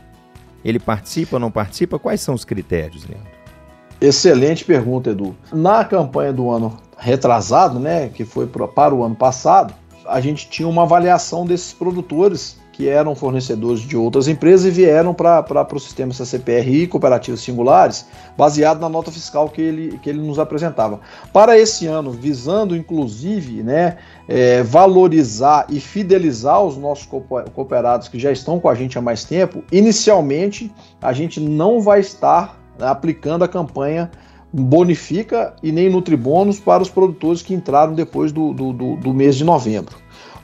Ele 0.62 0.80
participa 0.80 1.38
ou 1.38 1.40
não 1.40 1.50
participa? 1.50 1.98
Quais 1.98 2.20
são 2.20 2.36
os 2.36 2.44
critérios, 2.44 3.06
Leandro? 3.06 3.32
Excelente 4.02 4.66
pergunta, 4.66 5.12
Edu. 5.12 5.34
Na 5.54 5.86
campanha 5.86 6.34
do 6.34 6.52
ano 6.52 6.78
retrasado, 6.98 7.80
né, 7.80 8.10
que 8.10 8.26
foi 8.26 8.46
para 8.46 8.94
o 8.94 9.02
ano 9.02 9.16
passado, 9.16 9.74
a 10.06 10.20
gente 10.20 10.50
tinha 10.50 10.68
uma 10.68 10.82
avaliação 10.82 11.46
desses 11.46 11.72
produtores 11.72 12.58
que 12.74 12.90
eram 12.90 13.16
fornecedores 13.16 13.82
de 13.82 13.96
outras 13.96 14.28
empresas 14.28 14.66
e 14.66 14.72
vieram 14.72 15.14
para 15.14 15.68
o 15.72 15.80
sistema 15.80 16.12
CCPRI, 16.12 16.88
cooperativas 16.88 17.40
singulares, 17.40 18.08
baseado 18.36 18.82
na 18.82 18.90
nota 18.90 19.12
fiscal 19.12 19.48
que 19.48 19.62
ele, 19.62 20.00
que 20.00 20.10
ele 20.10 20.20
nos 20.20 20.40
apresentava. 20.40 21.00
Para 21.32 21.58
esse 21.58 21.86
ano, 21.86 22.12
visando 22.12 22.76
inclusive 22.76 23.62
né, 23.62 23.98
é, 24.28 24.64
valorizar 24.64 25.68
e 25.70 25.80
fidelizar 25.80 26.64
os 26.64 26.76
nossos 26.76 27.08
cooperados 27.54 28.08
que 28.08 28.18
já 28.18 28.32
estão 28.32 28.60
com 28.60 28.68
a 28.68 28.74
gente 28.74 28.98
há 28.98 29.02
mais 29.02 29.24
tempo, 29.24 29.64
inicialmente 29.72 30.74
a 31.00 31.14
gente 31.14 31.40
não 31.40 31.80
vai 31.80 32.00
estar 32.00 32.58
aplicando 32.80 33.44
a 33.44 33.48
campanha 33.48 34.10
bonifica 34.52 35.56
e 35.62 35.72
nem 35.72 35.92
nutribônus 35.92 36.60
para 36.60 36.82
os 36.82 36.90
produtores 36.90 37.44
que 37.44 37.54
entraram 37.54 37.94
depois 37.94 38.32
do, 38.32 38.52
do, 38.52 38.74
do, 38.74 38.96
do 38.96 39.14
mês 39.14 39.36
de 39.36 39.44
novembro. 39.44 39.96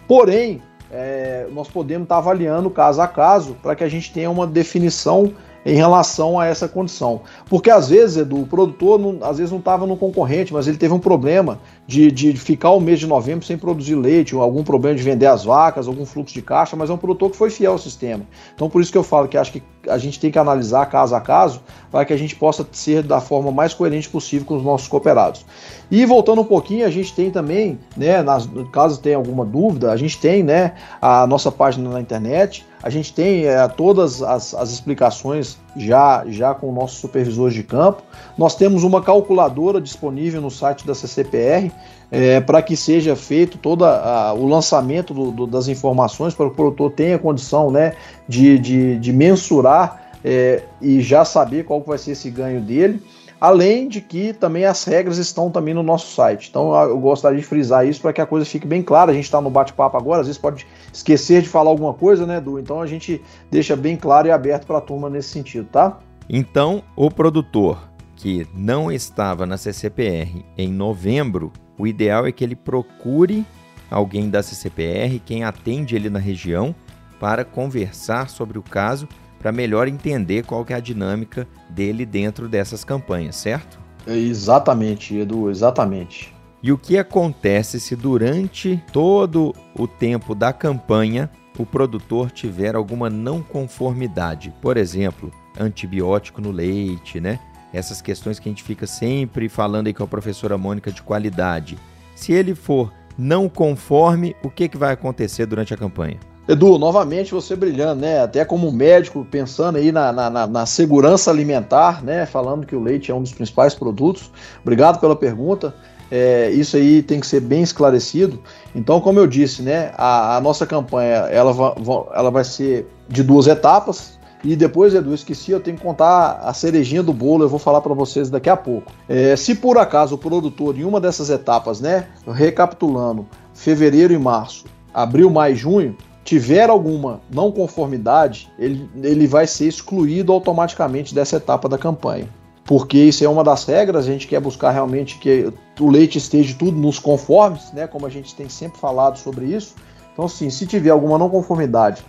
Porém, 0.08 0.62
é, 0.92 1.48
nós 1.52 1.68
podemos 1.68 2.06
estar 2.06 2.18
avaliando 2.18 2.70
caso 2.70 3.02
a 3.02 3.08
caso 3.08 3.56
para 3.62 3.76
que 3.76 3.84
a 3.84 3.90
gente 3.90 4.12
tenha 4.12 4.30
uma 4.30 4.48
definição 4.48 5.32
em 5.66 5.76
relação 5.76 6.40
a 6.40 6.46
essa 6.46 6.68
condição. 6.68 7.22
Porque 7.50 7.70
às 7.70 7.90
vezes, 7.90 8.18
Edu, 8.18 8.42
o 8.42 8.48
produtor 8.48 9.00
não, 9.00 9.18
às 9.22 9.38
vezes 9.38 9.52
não 9.52 9.60
estava 9.60 9.86
no 9.86 9.98
concorrente, 9.98 10.54
mas 10.54 10.68
ele 10.68 10.78
teve 10.78 10.94
um 10.94 11.00
problema 11.00 11.60
de, 11.86 12.12
de 12.12 12.34
ficar 12.34 12.72
o 12.72 12.80
mês 12.80 13.00
de 13.00 13.08
novembro 13.08 13.46
sem 13.46 13.58
produzir 13.58 13.96
leite, 13.96 14.36
ou 14.36 14.42
algum 14.42 14.64
problema 14.64 14.96
de 14.96 15.04
vender 15.04 15.26
as 15.26 15.44
vacas, 15.44 15.88
algum 15.88 16.06
fluxo 16.06 16.34
de 16.34 16.42
caixa, 16.42 16.76
mas 16.76 16.90
é 16.90 16.94
um 16.94 16.98
produtor 16.98 17.32
que 17.32 17.38
foi 17.38 17.50
fiel 17.50 17.74
ao 17.74 17.78
sistema. 17.78 18.24
Então 18.54 18.70
por 18.70 18.82
isso 18.82 18.92
que 18.92 18.98
eu 18.98 19.04
falo 19.04 19.28
que 19.28 19.38
acho 19.38 19.52
que 19.52 19.64
a 19.88 19.98
gente 19.98 20.20
tem 20.20 20.32
que 20.32 20.38
analisar 20.38 20.86
caso 20.86 21.16
a 21.16 21.22
caso 21.22 21.62
para 21.92 22.06
que 22.06 22.14
a 22.14 22.18
gente 22.18 22.36
possa 22.36 22.68
ser 22.72 23.04
da 23.04 23.20
forma 23.20 23.52
mais 23.52 23.74
coerente 23.74 24.10
possível 24.10 24.46
com 24.46 24.56
os 24.56 24.64
nossos 24.64 24.88
cooperados. 24.88 25.46
E 25.90 26.06
voltando 26.06 26.42
um 26.42 26.46
pouquinho, 26.46 26.86
a 26.86 26.90
gente 26.90 27.14
tem 27.14 27.32
também, 27.32 27.80
né, 27.98 28.22
nas, 28.22 28.48
caso 28.72 29.02
tenha 29.02 29.18
alguma 29.18 29.44
dúvida, 29.44 29.92
a 29.92 29.98
gente 29.98 30.20
tem 30.20 30.44
né, 30.44 30.74
a 31.02 31.26
nossa 31.26 31.52
página 31.52 31.90
na 31.90 32.00
internet, 32.00 32.66
a 32.82 32.90
gente 32.90 33.14
tem 33.14 33.46
é, 33.46 33.68
todas 33.68 34.24
as, 34.24 34.54
as, 34.54 34.72
explicações 34.72 35.58
já, 35.76 36.24
já 36.28 36.54
com 36.54 36.72
nossos 36.72 37.00
supervisores 37.00 37.54
de 37.54 37.64
campo. 37.64 38.02
Nós 38.38 38.56
temos 38.56 38.84
uma 38.84 39.02
calculadora 39.02 39.82
disponível 39.82 40.42
no 40.42 40.50
site 40.50 40.88
da 40.88 40.96
CCPR 40.96 41.72
é, 42.10 42.40
para 42.40 42.62
que 42.62 42.78
seja 42.78 43.16
feito 43.16 43.58
todo 43.58 43.84
o 43.84 44.48
lançamento 44.48 45.14
do, 45.14 45.32
do, 45.32 45.48
das 45.48 45.68
informações 45.68 46.34
para 46.34 46.46
que 46.46 46.54
o 46.54 46.56
produtor 46.56 46.92
tenha 46.92 47.20
condição 47.20 47.70
né, 47.70 47.94
de, 48.28 48.58
de, 48.58 48.98
de 48.98 49.14
mensurar 49.14 50.10
é, 50.24 50.64
e 50.82 51.02
já 51.02 51.24
saber 51.26 51.66
qual 51.66 51.82
vai 51.82 51.98
ser 51.98 52.12
esse 52.12 52.30
ganho 52.30 52.62
dele. 52.62 53.02
Além 53.40 53.88
de 53.88 54.02
que 54.02 54.34
também 54.34 54.66
as 54.66 54.84
regras 54.84 55.18
estão 55.18 55.50
também 55.50 55.74
no 55.74 55.82
nosso 55.82 56.14
site. 56.14 56.50
Então 56.50 56.76
eu 56.84 57.00
gostaria 57.00 57.40
de 57.40 57.46
frisar 57.46 57.88
isso 57.88 58.02
para 58.02 58.12
que 58.12 58.20
a 58.20 58.26
coisa 58.26 58.46
fique 58.46 58.68
bem 58.68 58.84
clara. 58.84 59.12
A 59.12 59.14
gente 59.14 59.24
está 59.24 59.40
no 59.40 59.50
bate-papo 59.50 59.96
agora, 59.96 60.22
às 60.22 60.28
vezes 60.28 60.42
pode 60.42 60.68
esquecer 60.92 61.42
de 61.42 61.48
falar 61.48 61.70
alguma 61.70 61.94
coisa, 61.94 62.26
né, 62.26 62.38
Edu? 62.38 62.60
Então 62.60 62.82
a 62.82 62.88
gente 62.88 63.22
deixa 63.50 63.76
bem 63.76 63.96
claro 63.96 64.28
e 64.28 64.32
aberto 64.32 64.66
para 64.68 64.80
a 64.80 64.82
turma 64.82 65.10
nesse 65.10 65.30
sentido, 65.30 65.68
tá? 65.72 66.00
Então, 66.30 66.84
o 66.96 67.10
produtor 67.10 67.90
que 68.16 68.46
não 68.54 68.92
estava 68.92 69.46
na 69.46 69.58
CCPR 69.58 70.46
em 70.58 70.72
novembro, 70.72 71.54
o 71.78 71.88
ideal 71.88 72.28
é 72.28 72.32
que 72.34 72.44
ele 72.44 72.56
procure 72.56 73.46
alguém 73.90 74.30
da 74.30 74.44
CCPR, 74.44 75.20
quem 75.26 75.46
atende 75.46 75.96
ele 75.96 76.10
na 76.10 76.20
região, 76.20 76.76
para 77.20 77.46
conversar 77.46 78.30
sobre 78.30 78.60
o 78.60 78.62
caso 78.62 79.08
para 79.40 79.52
melhor 79.52 79.88
entender 79.88 80.46
qual 80.46 80.66
que 80.66 80.74
é 80.74 80.76
a 80.76 80.82
dinâmica 80.82 81.48
dele 81.70 82.06
dentro 82.06 82.48
dessas 82.48 82.84
campanhas, 82.84 83.38
certo? 83.38 83.80
Exatamente, 84.06 85.16
Edu, 85.16 85.50
exatamente. 85.50 86.34
E 86.62 86.72
o 86.72 86.78
que 86.78 86.98
acontece 86.98 87.80
se 87.80 87.96
durante 87.96 88.84
todo 88.92 89.56
o 89.74 89.88
tempo 89.88 90.36
da 90.36 90.52
campanha 90.52 91.30
o 91.58 91.66
produtor 91.66 92.32
tiver 92.32 92.76
alguma 92.76 93.10
não 93.10 93.42
conformidade? 93.42 94.54
Por 94.62 94.76
exemplo, 94.76 95.32
antibiótico 95.58 96.42
no 96.42 96.52
leite, 96.52 97.20
né? 97.20 97.40
Essas 97.74 98.02
questões 98.02 98.40
que 98.40 98.50
a 98.50 98.52
gente 98.52 98.64
fica 98.64 98.88
sempre 98.88 99.48
falando 99.48 99.88
aí 99.88 99.94
com 99.94 100.04
a 100.04 100.08
professora 100.08 100.58
Mônica 100.58 100.92
de 100.92 101.02
qualidade. 101.02 101.78
Se 102.16 102.34
ele 102.34 102.56
for 102.56 102.92
não 103.18 103.48
conforme, 103.48 104.36
o 104.44 104.50
que, 104.50 104.68
que 104.68 104.78
vai 104.78 104.94
acontecer 104.94 105.46
durante 105.46 105.74
a 105.74 105.78
campanha? 105.78 106.18
Edu, 106.50 106.80
novamente 106.80 107.32
você 107.32 107.56
brilhando, 107.56 108.02
né? 108.02 108.24
Até 108.24 108.44
como 108.44 108.72
médico, 108.72 109.24
pensando 109.30 109.76
aí 109.78 109.92
na, 109.92 110.12
na, 110.12 110.48
na, 110.48 110.66
segurança 110.66 111.30
alimentar, 111.30 112.04
né? 112.04 112.26
Falando 112.26 112.66
que 112.66 112.76
o 112.76 112.82
leite 112.82 113.12
é 113.12 113.14
um 113.14 113.22
dos 113.22 113.32
principais 113.32 113.76
produtos. 113.76 114.32
Obrigado 114.64 115.00
pela 115.00 115.16
pergunta. 115.16 115.76
É, 116.10 116.50
isso 116.50 116.76
aí 116.76 117.04
tem 117.04 117.20
que 117.20 117.28
ser 117.28 117.40
bem 117.40 117.62
esclarecido. 117.62 118.42
Então, 118.74 119.00
como 119.00 119.20
eu 119.20 119.28
disse, 119.28 119.62
né? 119.62 119.92
A, 119.96 120.38
a 120.38 120.42
nossa 120.42 120.66
campanha 120.66 121.18
ela, 121.30 121.54
va, 121.54 121.76
ela 122.16 122.32
vai 122.32 122.44
ser 122.44 122.88
de 123.08 123.22
duas 123.22 123.46
etapas. 123.46 124.18
E 124.44 124.56
depois, 124.56 124.96
Edu, 124.96 125.14
esqueci, 125.14 125.52
eu 125.52 125.60
tenho 125.60 125.78
que 125.78 125.84
contar 125.84 126.40
a 126.42 126.52
cerejinha 126.52 127.04
do 127.04 127.14
bolo, 127.14 127.44
eu 127.44 127.50
vou 127.50 127.60
falar 127.60 127.82
para 127.82 127.94
vocês 127.94 128.28
daqui 128.28 128.50
a 128.50 128.58
pouco. 128.58 128.92
É, 129.08 129.36
se 129.36 129.54
por 129.54 129.78
acaso 129.78 130.16
o 130.16 130.18
produtor, 130.18 130.76
em 130.76 130.84
uma 130.84 131.00
dessas 131.00 131.30
etapas, 131.30 131.80
né, 131.80 132.08
recapitulando, 132.26 133.28
fevereiro 133.54 134.14
e 134.14 134.18
março, 134.18 134.66
abril, 134.92 135.30
maio 135.30 135.54
e 135.54 135.56
junho, 135.56 135.96
tiver 136.24 136.70
alguma 136.70 137.22
não 137.32 137.52
conformidade, 137.52 138.52
ele, 138.58 138.90
ele 139.02 139.28
vai 139.28 139.48
ser 139.48 139.68
excluído 139.68 140.32
automaticamente 140.32 141.14
dessa 141.14 141.38
etapa 141.38 141.68
da 141.68 141.78
campanha. 141.78 142.28
Porque 142.66 143.00
isso 143.00 143.24
é 143.24 143.30
uma 143.30 143.44
das 143.44 143.66
regras, 143.66 144.06
a 144.06 144.12
gente 144.12 144.28
quer 144.28 144.40
buscar 144.40 144.70
realmente 144.70 145.18
que 145.18 145.52
o 145.80 145.90
leite 145.90 146.20
esteja 146.20 146.56
tudo 146.58 146.78
nos 146.78 147.00
conformes, 147.00 147.72
né? 147.74 147.88
Como 147.88 148.06
a 148.06 148.10
gente 148.10 148.36
tem 148.36 148.48
sempre 148.48 148.80
falado 148.80 149.18
sobre 149.18 149.46
isso. 149.46 149.74
Então, 150.14 150.28
sim, 150.28 150.52
se 150.52 150.68
tiver 150.68 150.92
alguma 150.92 151.18
não 151.18 151.30
conformidade 151.30 152.04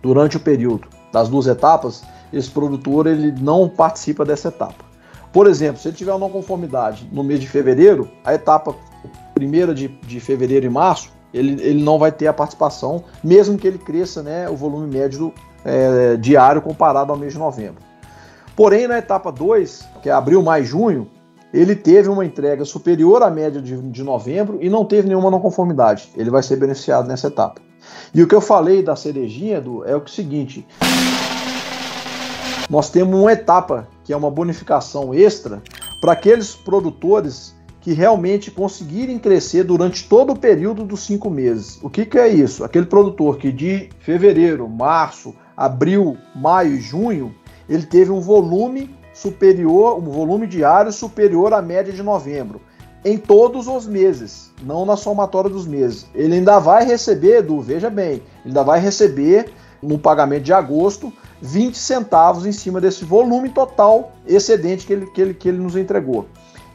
durante 0.00 0.36
o 0.36 0.40
período 0.40 0.86
das 1.12 1.28
duas 1.28 1.48
etapas, 1.48 2.04
esse 2.32 2.50
produtor 2.50 3.06
ele 3.06 3.32
não 3.32 3.68
participa 3.68 4.24
dessa 4.24 4.48
etapa. 4.48 4.84
Por 5.32 5.46
exemplo, 5.46 5.80
se 5.80 5.88
ele 5.88 5.96
tiver 5.96 6.12
uma 6.12 6.20
não 6.20 6.30
conformidade 6.30 7.08
no 7.10 7.24
mês 7.24 7.40
de 7.40 7.48
fevereiro, 7.48 8.08
a 8.24 8.32
etapa 8.32 8.76
primeira 9.34 9.74
de, 9.74 9.88
de 9.88 10.20
fevereiro 10.20 10.66
e 10.66 10.70
março, 10.70 11.10
ele, 11.36 11.62
ele 11.62 11.82
não 11.82 11.98
vai 11.98 12.10
ter 12.10 12.26
a 12.26 12.32
participação, 12.32 13.04
mesmo 13.22 13.58
que 13.58 13.66
ele 13.66 13.78
cresça 13.78 14.22
né, 14.22 14.48
o 14.48 14.56
volume 14.56 14.86
médio 14.86 15.32
é, 15.64 16.16
diário 16.16 16.62
comparado 16.62 17.12
ao 17.12 17.18
mês 17.18 17.32
de 17.32 17.38
novembro. 17.38 17.82
Porém, 18.54 18.88
na 18.88 18.98
etapa 18.98 19.30
2, 19.30 19.86
que 20.02 20.08
é 20.08 20.12
abril, 20.12 20.42
maio 20.42 20.64
junho, 20.64 21.10
ele 21.52 21.76
teve 21.76 22.08
uma 22.08 22.24
entrega 22.24 22.64
superior 22.64 23.22
à 23.22 23.30
média 23.30 23.60
de, 23.60 23.76
de 23.76 24.02
novembro 24.02 24.58
e 24.60 24.70
não 24.70 24.84
teve 24.84 25.08
nenhuma 25.08 25.30
não 25.30 25.40
conformidade. 25.40 26.10
Ele 26.16 26.30
vai 26.30 26.42
ser 26.42 26.56
beneficiado 26.56 27.06
nessa 27.06 27.28
etapa. 27.28 27.60
E 28.14 28.22
o 28.22 28.26
que 28.26 28.34
eu 28.34 28.40
falei 28.40 28.82
da 28.82 28.96
cerejinha 28.96 29.60
do, 29.60 29.84
é 29.84 29.94
o 29.96 30.06
seguinte: 30.06 30.66
nós 32.68 32.90
temos 32.90 33.18
uma 33.18 33.32
etapa 33.32 33.86
que 34.04 34.12
é 34.12 34.16
uma 34.16 34.30
bonificação 34.30 35.14
extra 35.14 35.62
para 36.00 36.12
aqueles 36.12 36.54
produtores 36.54 37.55
que 37.86 37.92
realmente 37.92 38.50
conseguirem 38.50 39.16
crescer 39.16 39.62
durante 39.62 40.08
todo 40.08 40.32
o 40.32 40.36
período 40.36 40.84
dos 40.84 41.06
cinco 41.06 41.30
meses. 41.30 41.78
O 41.80 41.88
que, 41.88 42.04
que 42.04 42.18
é 42.18 42.26
isso? 42.26 42.64
Aquele 42.64 42.86
produtor 42.86 43.38
que 43.38 43.52
de 43.52 43.90
fevereiro, 44.00 44.68
março, 44.68 45.32
abril, 45.56 46.18
maio 46.34 46.74
e 46.74 46.80
junho, 46.80 47.32
ele 47.68 47.84
teve 47.86 48.10
um 48.10 48.18
volume 48.18 48.92
superior, 49.14 50.00
um 50.00 50.10
volume 50.10 50.48
diário 50.48 50.90
superior 50.90 51.54
à 51.54 51.62
média 51.62 51.92
de 51.92 52.02
novembro, 52.02 52.60
em 53.04 53.16
todos 53.16 53.68
os 53.68 53.86
meses, 53.86 54.50
não 54.64 54.84
na 54.84 54.96
somatória 54.96 55.48
dos 55.48 55.64
meses. 55.64 56.08
Ele 56.12 56.34
ainda 56.34 56.58
vai 56.58 56.84
receber, 56.84 57.38
Edu, 57.38 57.60
veja 57.60 57.88
bem, 57.88 58.20
ainda 58.44 58.64
vai 58.64 58.80
receber 58.80 59.52
no 59.80 59.96
pagamento 59.96 60.42
de 60.42 60.52
agosto 60.52 61.12
20 61.40 61.78
centavos 61.78 62.46
em 62.46 62.52
cima 62.52 62.80
desse 62.80 63.04
volume 63.04 63.50
total 63.50 64.12
excedente 64.26 64.84
que 64.84 64.92
ele, 64.92 65.06
que 65.06 65.20
ele, 65.20 65.34
que 65.34 65.48
ele 65.48 65.58
nos 65.58 65.76
entregou. 65.76 66.26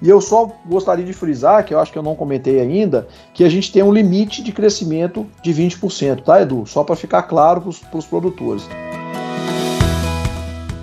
E 0.01 0.09
eu 0.09 0.19
só 0.19 0.49
gostaria 0.65 1.05
de 1.05 1.13
frisar, 1.13 1.63
que 1.63 1.73
eu 1.73 1.79
acho 1.79 1.91
que 1.91 1.97
eu 1.97 2.03
não 2.03 2.15
comentei 2.15 2.59
ainda, 2.59 3.07
que 3.33 3.43
a 3.43 3.49
gente 3.49 3.71
tem 3.71 3.83
um 3.83 3.93
limite 3.93 4.41
de 4.41 4.51
crescimento 4.51 5.27
de 5.43 5.53
20%, 5.53 6.23
tá, 6.23 6.41
Edu? 6.41 6.65
Só 6.65 6.83
para 6.83 6.95
ficar 6.95 7.23
claro 7.23 7.61
para 7.61 7.97
os 7.97 8.05
produtores. 8.05 8.67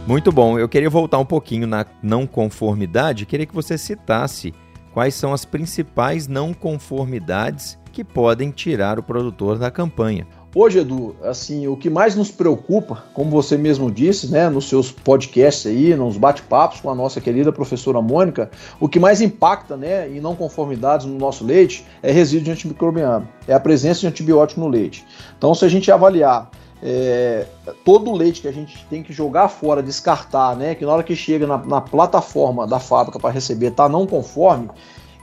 Muito 0.07 0.31
bom. 0.31 0.59
Eu 0.59 0.69
queria 0.69 0.89
voltar 0.89 1.19
um 1.19 1.25
pouquinho 1.25 1.67
na 1.67 1.85
não 2.03 2.27
conformidade. 2.27 3.27
Queria 3.27 3.45
que 3.45 3.55
você 3.55 3.77
citasse 3.77 4.55
quais 4.95 5.15
são 5.15 5.35
as 5.35 5.45
principais 5.45 6.27
não 6.27 6.55
conformidades 6.55 7.79
que 7.93 8.05
podem 8.05 8.51
tirar 8.51 8.99
o 8.99 9.03
produtor 9.03 9.59
da 9.59 9.71
campanha. 9.71 10.27
Hoje, 10.61 10.81
Edu, 10.81 11.15
assim, 11.23 11.69
o 11.69 11.77
que 11.77 11.89
mais 11.89 12.17
nos 12.17 12.33
preocupa, 12.33 13.05
como 13.15 13.31
você 13.31 13.57
mesmo 13.57 13.89
disse, 13.93 14.27
né, 14.27 14.49
nos 14.49 14.69
seus 14.69 14.91
podcasts 14.91 15.65
aí, 15.65 15.95
nos 15.95 16.17
bate-papos 16.17 16.81
com 16.81 16.91
a 16.91 16.97
nossa 16.97 17.21
querida 17.21 17.53
professora 17.53 18.03
Mônica, 18.03 18.51
o 18.81 18.89
que 18.89 18.99
mais 18.99 19.21
impacta, 19.21 19.77
né, 19.77 20.09
em 20.09 20.19
não 20.19 20.35
conformidades 20.35 21.07
no 21.07 21.17
nosso 21.17 21.45
leite 21.45 21.87
é 22.03 22.11
resíduo 22.11 22.47
de 22.47 22.51
antimicrobiano, 22.51 23.29
é 23.47 23.55
a 23.55 23.61
presença 23.61 24.01
de 24.01 24.09
antibiótico 24.09 24.61
no 24.61 24.67
leite. 24.67 25.07
Então, 25.39 25.55
se 25.55 25.65
a 25.65 25.69
gente 25.69 25.93
avaliar 25.93 26.51
é, 26.83 27.47
todo 27.85 28.11
o 28.11 28.17
leite 28.17 28.41
que 28.41 28.49
a 28.49 28.53
gente 28.53 28.85
tem 28.91 29.01
que 29.01 29.13
jogar 29.13 29.49
fora, 29.49 29.81
descartar, 29.81 30.57
né, 30.57 30.75
que 30.75 30.85
na 30.85 30.93
hora 30.93 31.05
que 31.05 31.15
chega 31.15 31.47
na, 31.47 31.59
na 31.59 31.81
plataforma 31.81 32.67
da 32.67 32.81
fábrica 32.81 33.21
para 33.21 33.31
receber 33.31 33.71
tá 33.71 33.89
não 33.89 34.09
conforme, 34.09 34.69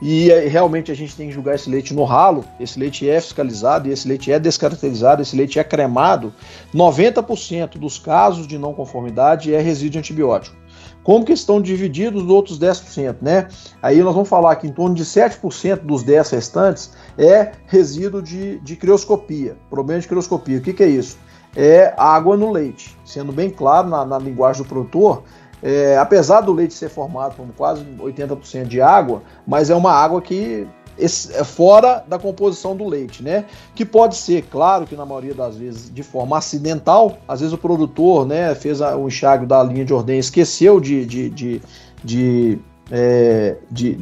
e 0.00 0.30
é, 0.30 0.46
realmente 0.46 0.92
a 0.92 0.94
gente 0.94 1.16
tem 1.16 1.28
que 1.28 1.34
julgar 1.34 1.54
esse 1.54 1.70
leite 1.70 1.94
no 1.94 2.04
ralo. 2.04 2.44
Esse 2.60 2.78
leite 2.78 3.08
é 3.08 3.20
fiscalizado 3.20 3.88
esse 3.90 4.06
leite 4.06 4.30
é 4.30 4.38
descaracterizado, 4.38 5.22
esse 5.22 5.36
leite 5.36 5.58
é 5.58 5.64
cremado. 5.64 6.32
90% 6.74 7.78
dos 7.78 7.98
casos 7.98 8.46
de 8.46 8.58
não 8.58 8.74
conformidade 8.74 9.54
é 9.54 9.60
resíduo 9.60 9.98
antibiótico. 9.98 10.56
Como 11.02 11.24
que 11.24 11.32
estão 11.32 11.62
divididos 11.62 12.24
os 12.24 12.28
outros 12.28 12.58
10%, 12.58 13.18
né? 13.22 13.48
Aí 13.80 14.02
nós 14.02 14.12
vamos 14.12 14.28
falar 14.28 14.56
que 14.56 14.66
em 14.66 14.72
torno 14.72 14.94
de 14.94 15.04
7% 15.04 15.82
dos 15.82 16.02
10 16.02 16.30
restantes 16.30 16.92
é 17.16 17.52
resíduo 17.66 18.20
de, 18.20 18.58
de 18.58 18.74
crioscopia, 18.74 19.56
problema 19.70 20.00
de 20.00 20.08
crioscopia. 20.08 20.58
O 20.58 20.60
que, 20.60 20.72
que 20.72 20.82
é 20.82 20.88
isso? 20.88 21.16
É 21.54 21.94
água 21.96 22.36
no 22.36 22.50
leite. 22.50 22.96
Sendo 23.04 23.32
bem 23.32 23.50
claro 23.50 23.88
na, 23.88 24.04
na 24.04 24.18
linguagem 24.18 24.62
do 24.62 24.68
produtor, 24.68 25.22
é, 25.62 25.96
apesar 25.98 26.40
do 26.42 26.52
leite 26.52 26.74
ser 26.74 26.88
formado 26.88 27.34
por 27.34 27.46
quase 27.56 27.84
80% 27.98 28.66
de 28.66 28.80
água, 28.80 29.22
mas 29.46 29.70
é 29.70 29.74
uma 29.74 29.92
água 29.92 30.20
que 30.20 30.66
é 30.98 31.44
fora 31.44 32.02
da 32.08 32.18
composição 32.18 32.74
do 32.74 32.86
leite, 32.88 33.22
né? 33.22 33.44
Que 33.74 33.84
pode 33.84 34.16
ser, 34.16 34.42
claro 34.50 34.86
que 34.86 34.96
na 34.96 35.04
maioria 35.04 35.34
das 35.34 35.56
vezes 35.56 35.92
de 35.92 36.02
forma 36.02 36.38
acidental, 36.38 37.18
às 37.28 37.40
vezes 37.40 37.52
o 37.52 37.58
produtor, 37.58 38.26
né, 38.26 38.54
fez 38.54 38.80
o 38.80 39.06
enxágue 39.06 39.44
da 39.44 39.62
linha 39.62 39.84
de 39.84 39.92
ordem, 39.92 40.18
esqueceu 40.18 40.80
de, 40.80 41.04
de, 41.04 41.28
de, 41.28 41.62
de, 42.02 42.58
é, 42.90 43.56
de, 43.70 43.98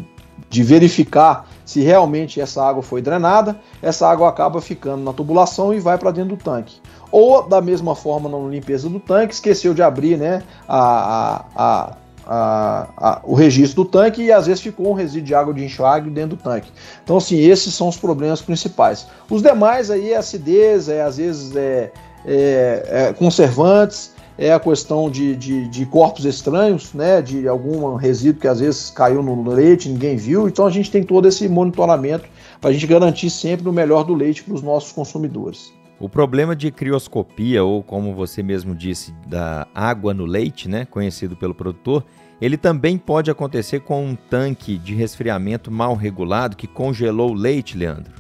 de 0.49 0.63
verificar 0.63 1.49
se 1.65 1.81
realmente 1.81 2.41
essa 2.41 2.63
água 2.63 2.83
foi 2.83 3.03
drenada, 3.03 3.59
essa 3.83 4.09
água 4.09 4.29
acaba 4.29 4.61
ficando 4.61 5.03
na 5.03 5.13
tubulação 5.13 5.75
e 5.75 5.81
vai 5.81 5.99
para 5.99 6.13
dentro 6.13 6.37
do 6.37 6.43
tanque 6.43 6.81
ou 7.15 7.47
da 7.47 7.61
mesma 7.61 7.95
forma 7.95 8.29
na 8.29 8.37
limpeza 8.49 8.89
do 8.89 8.99
tanque, 8.99 9.35
esqueceu 9.35 9.73
de 9.73 9.81
abrir 9.81 10.19
né, 10.19 10.43
a, 10.67 11.45
a, 11.55 11.97
a, 12.27 12.89
a, 12.97 13.21
o 13.23 13.35
registro 13.37 13.85
do 13.85 13.89
tanque 13.89 14.21
e 14.21 14.33
às 14.33 14.49
vezes 14.49 14.61
ficou 14.61 14.91
um 14.91 14.95
resíduo 14.95 15.29
de 15.29 15.33
água 15.33 15.55
de 15.55 15.65
enxágue 15.65 16.11
dentro 16.11 16.37
do 16.37 16.43
tanque. 16.43 16.73
Então, 17.05 17.17
assim, 17.19 17.39
esses 17.39 17.73
são 17.73 17.87
os 17.87 17.97
problemas 17.97 18.43
principais. 18.43 19.07
Os 19.31 19.43
demais 19.43 19.93
aí 19.93 20.13
é 20.13 20.17
acidez, 20.17 20.89
é 20.89 21.03
às 21.03 21.19
vezes 21.19 21.55
é, 21.55 21.93
é, 22.27 22.85
é 22.89 23.13
conservantes, 23.13 24.11
é 24.37 24.53
a 24.53 24.59
questão 24.59 25.09
de, 25.09 25.37
de, 25.37 25.69
de, 25.69 25.87
corpos 25.87 26.25
estranhos, 26.25 26.93
né, 26.93 27.23
de 27.23 27.47
algum 27.47 27.95
resíduo 27.95 28.41
que 28.41 28.49
às 28.49 28.59
vezes 28.59 28.91
caiu 28.91 29.23
no 29.23 29.53
leite, 29.53 29.89
ninguém 29.89 30.17
viu. 30.17 30.49
Então 30.49 30.67
a 30.67 30.71
gente 30.71 30.91
tem 30.91 31.05
todo 31.05 31.29
esse 31.29 31.49
monitoramento 31.49 32.25
para 32.61 32.71
a 32.71 32.73
gente 32.73 32.89
garantir 32.89 33.31
sempre 33.31 33.69
o 33.69 33.73
melhor 33.73 34.03
do 34.03 34.15
leite 34.15 34.43
para 34.43 34.55
os 34.55 34.63
nossos 34.63 34.91
consumidores. 34.91 35.73
O 36.05 36.09
problema 36.09 36.55
de 36.55 36.71
crioscopia, 36.71 37.65
ou 37.65 37.83
como 37.83 38.13
você 38.13 38.43
mesmo 38.43 38.75
disse, 38.75 39.15
da 39.27 39.67
água 39.75 40.13
no 40.13 40.27
leite, 40.27 40.69
né, 40.69 40.85
conhecido 40.85 41.35
pelo 41.35 41.55
produtor, 41.55 42.05
ele 42.43 42.59
também 42.59 42.99
pode 42.99 43.31
acontecer 43.31 43.81
com 43.81 44.05
um 44.05 44.15
tanque 44.15 44.77
de 44.77 44.95
resfriamento 44.95 45.71
mal 45.71 45.95
regulado 45.95 46.59
que 46.59 46.67
congelou 46.67 47.31
o 47.31 47.33
leite, 47.35 47.75
Leandro. 47.79 48.13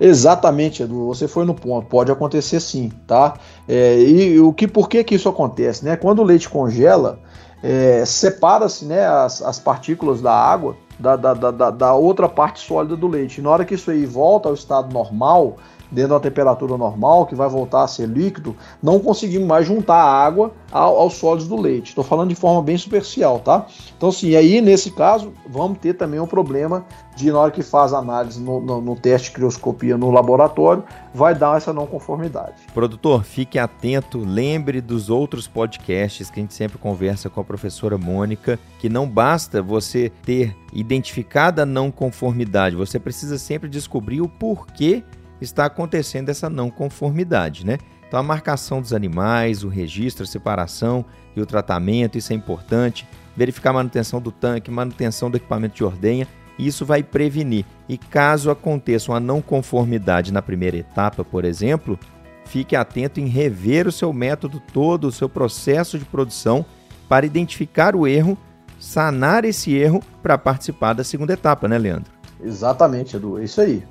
Exatamente, 0.00 0.82
Edu, 0.82 1.06
você 1.06 1.28
foi 1.28 1.44
no 1.44 1.54
ponto. 1.54 1.86
Pode 1.86 2.10
acontecer 2.10 2.58
sim, 2.58 2.90
tá? 3.06 3.34
É, 3.68 4.00
e 4.00 4.40
o 4.40 4.52
que, 4.52 4.66
por 4.66 4.88
que, 4.88 5.04
que 5.04 5.14
isso 5.14 5.28
acontece? 5.28 5.84
Né? 5.84 5.94
Quando 5.94 6.22
o 6.22 6.24
leite 6.24 6.48
congela, 6.48 7.20
é, 7.62 8.04
separa-se 8.04 8.84
né, 8.84 9.06
as, 9.06 9.40
as 9.40 9.60
partículas 9.60 10.20
da 10.20 10.34
água 10.34 10.76
da, 10.98 11.14
da, 11.14 11.34
da, 11.34 11.70
da 11.70 11.94
outra 11.94 12.28
parte 12.28 12.58
sólida 12.58 12.96
do 12.96 13.06
leite. 13.06 13.38
E 13.38 13.42
na 13.44 13.50
hora 13.50 13.64
que 13.64 13.74
isso 13.74 13.92
aí 13.92 14.04
volta 14.04 14.48
ao 14.48 14.56
estado 14.56 14.92
normal, 14.92 15.56
dentro 15.92 16.14
da 16.14 16.20
temperatura 16.20 16.76
normal, 16.76 17.26
que 17.26 17.34
vai 17.34 17.48
voltar 17.48 17.84
a 17.84 17.86
ser 17.86 18.08
líquido, 18.08 18.56
não 18.82 18.98
conseguimos 18.98 19.46
mais 19.46 19.66
juntar 19.66 19.96
a 19.96 20.24
água 20.24 20.52
ao, 20.70 20.98
aos 20.98 21.14
sólidos 21.14 21.46
do 21.46 21.60
leite. 21.60 21.90
Estou 21.90 22.02
falando 22.02 22.30
de 22.30 22.34
forma 22.34 22.62
bem 22.62 22.76
superficial, 22.76 23.38
tá? 23.38 23.66
Então, 23.96 24.10
sim, 24.10 24.34
aí 24.34 24.60
nesse 24.60 24.90
caso, 24.90 25.32
vamos 25.46 25.78
ter 25.78 25.94
também 25.94 26.18
um 26.18 26.26
problema 26.26 26.84
de, 27.14 27.30
na 27.30 27.38
hora 27.38 27.50
que 27.50 27.62
faz 27.62 27.92
análise 27.92 28.40
no, 28.40 28.60
no, 28.60 28.80
no 28.80 28.96
teste 28.96 29.28
de 29.28 29.34
crioscopia 29.34 29.98
no 29.98 30.10
laboratório, 30.10 30.82
vai 31.14 31.34
dar 31.34 31.58
essa 31.58 31.72
não 31.72 31.86
conformidade. 31.86 32.54
Produtor, 32.72 33.22
fique 33.22 33.58
atento, 33.58 34.18
lembre 34.18 34.80
dos 34.80 35.10
outros 35.10 35.46
podcasts 35.46 36.30
que 36.30 36.40
a 36.40 36.42
gente 36.42 36.54
sempre 36.54 36.78
conversa 36.78 37.28
com 37.28 37.40
a 37.40 37.44
professora 37.44 37.98
Mônica, 37.98 38.58
que 38.78 38.88
não 38.88 39.06
basta 39.06 39.60
você 39.60 40.10
ter 40.22 40.56
identificado 40.72 41.60
a 41.60 41.66
não 41.66 41.90
conformidade, 41.90 42.74
você 42.74 42.98
precisa 42.98 43.36
sempre 43.36 43.68
descobrir 43.68 44.22
o 44.22 44.28
porquê 44.28 45.04
está 45.42 45.66
acontecendo 45.66 46.28
essa 46.28 46.48
não 46.48 46.70
conformidade, 46.70 47.66
né? 47.66 47.78
Então 48.06 48.20
a 48.20 48.22
marcação 48.22 48.80
dos 48.80 48.92
animais, 48.92 49.64
o 49.64 49.68
registro, 49.68 50.24
a 50.24 50.26
separação 50.26 51.04
e 51.34 51.40
o 51.40 51.46
tratamento, 51.46 52.18
isso 52.18 52.32
é 52.32 52.36
importante. 52.36 53.06
Verificar 53.36 53.70
a 53.70 53.74
manutenção 53.74 54.20
do 54.20 54.30
tanque, 54.30 54.70
manutenção 54.70 55.30
do 55.30 55.38
equipamento 55.38 55.74
de 55.74 55.84
ordenha, 55.84 56.28
isso 56.58 56.84
vai 56.84 57.02
prevenir. 57.02 57.64
E 57.88 57.96
caso 57.96 58.50
aconteça 58.50 59.10
uma 59.10 59.20
não 59.20 59.40
conformidade 59.40 60.32
na 60.32 60.42
primeira 60.42 60.76
etapa, 60.76 61.24
por 61.24 61.44
exemplo, 61.44 61.98
fique 62.44 62.76
atento 62.76 63.18
em 63.18 63.26
rever 63.26 63.88
o 63.88 63.92
seu 63.92 64.12
método 64.12 64.60
todo, 64.72 65.06
o 65.06 65.12
seu 65.12 65.28
processo 65.28 65.98
de 65.98 66.04
produção, 66.04 66.64
para 67.08 67.26
identificar 67.26 67.96
o 67.96 68.06
erro, 68.06 68.36
sanar 68.78 69.44
esse 69.44 69.74
erro 69.74 70.02
para 70.22 70.36
participar 70.36 70.92
da 70.92 71.04
segunda 71.04 71.32
etapa, 71.32 71.66
né, 71.66 71.78
Leandro? 71.78 72.12
Exatamente, 72.42 73.16
Edu, 73.16 73.38
é 73.38 73.44
isso 73.44 73.60
aí. 73.60 73.82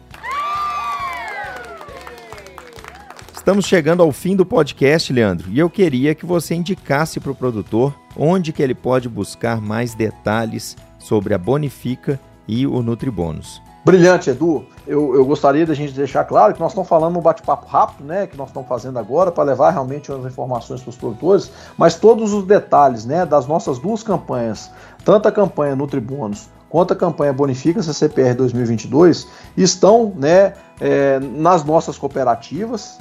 Estamos 3.42 3.66
chegando 3.66 4.04
ao 4.04 4.12
fim 4.12 4.36
do 4.36 4.46
podcast, 4.46 5.12
Leandro, 5.12 5.50
e 5.50 5.58
eu 5.58 5.68
queria 5.68 6.14
que 6.14 6.28
você 6.28 6.54
indicasse 6.54 7.20
para 7.20 7.32
o 7.32 7.36
produtor 7.36 7.92
onde 8.16 8.54
que 8.54 8.62
ele 8.62 8.76
pode 8.76 9.10
buscar 9.10 9.60
mais 9.60 9.96
detalhes 9.96 10.78
sobre 11.00 11.34
a 11.34 11.40
Bonifica 11.40 12.20
e 12.48 12.68
o 12.68 12.84
Nutribônus. 12.84 13.60
Brilhante, 13.84 14.30
Edu. 14.30 14.64
Eu, 14.86 15.16
eu 15.16 15.26
gostaria 15.26 15.66
da 15.66 15.74
gente 15.74 15.92
deixar 15.92 16.24
claro 16.26 16.54
que 16.54 16.60
nós 16.60 16.70
estamos 16.70 16.88
falando 16.88 17.18
um 17.18 17.22
bate-papo 17.22 17.66
rápido, 17.66 18.06
né, 18.06 18.28
que 18.28 18.38
nós 18.38 18.50
estamos 18.50 18.70
fazendo 18.70 19.00
agora 19.00 19.32
para 19.32 19.44
levar 19.44 19.72
realmente 19.72 20.12
as 20.12 20.24
informações 20.24 20.82
para 20.82 20.92
os 20.92 20.96
produtores, 20.96 21.52
mas 21.76 21.96
todos 21.96 22.34
os 22.34 22.46
detalhes, 22.46 23.06
né, 23.06 23.26
das 23.26 23.48
nossas 23.48 23.80
duas 23.80 24.04
campanhas, 24.04 24.70
tanto 25.04 25.28
a 25.28 25.32
campanha 25.32 25.76
Nutribônus 25.76 26.48
quanto 26.70 26.94
a 26.94 26.96
campanha 26.96 27.34
Bonifica 27.34 27.82
CCPR 27.82 28.36
2022, 28.36 29.28
estão, 29.58 30.14
né, 30.16 30.54
é, 30.80 31.20
nas 31.20 31.66
nossas 31.66 31.98
cooperativas, 31.98 33.00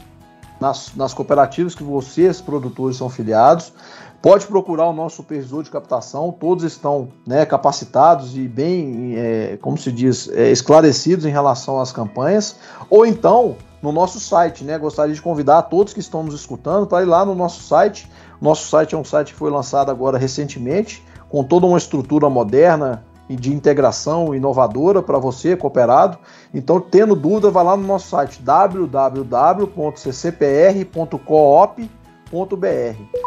nas, 0.61 0.95
nas 0.95 1.15
cooperativas 1.15 1.75
que 1.75 1.83
vocês, 1.83 2.41
produtores, 2.41 2.97
são 2.97 3.09
filiados. 3.09 3.73
Pode 4.21 4.47
procurar 4.47 4.87
o 4.87 4.93
nosso 4.93 5.17
supervisor 5.17 5.63
de 5.63 5.71
captação, 5.71 6.31
todos 6.31 6.63
estão 6.63 7.09
né, 7.27 7.47
capacitados 7.47 8.37
e 8.37 8.47
bem, 8.47 9.15
é, 9.17 9.59
como 9.63 9.79
se 9.79 9.91
diz, 9.91 10.29
é, 10.29 10.51
esclarecidos 10.51 11.25
em 11.25 11.31
relação 11.31 11.81
às 11.81 11.91
campanhas. 11.91 12.57
Ou 12.91 13.07
então, 13.07 13.57
no 13.83 13.91
nosso 13.91 14.21
site, 14.21 14.63
né? 14.63 14.79
Gostaria 14.79 15.15
de 15.15 15.23
convidar 15.23 15.63
todos 15.63 15.95
que 15.95 16.01
estão 16.01 16.23
nos 16.23 16.35
escutando 16.35 16.87
para 16.87 17.03
ir 17.03 17.07
lá 17.07 17.25
no 17.25 17.35
nosso 17.35 17.63
site. 17.63 18.11
Nosso 18.41 18.69
site 18.69 18.95
é 18.95 18.99
um 18.99 19.05
site 19.05 19.33
que 19.33 19.39
foi 19.39 19.51
lançado 19.51 19.91
agora 19.91 20.19
recentemente, 20.19 21.03
com 21.31 21.43
toda 21.43 21.67
uma 21.67 21.79
estrutura 21.79 22.29
moderna, 22.29 23.03
de 23.37 23.53
integração 23.53 24.35
inovadora 24.35 25.03
para 25.03 25.19
você, 25.19 25.57
cooperado. 25.57 26.19
Então, 26.53 26.81
tendo 26.81 27.15
dúvida, 27.15 27.51
vai 27.51 27.65
lá 27.65 27.77
no 27.77 27.87
nosso 27.87 28.09
site 28.09 28.43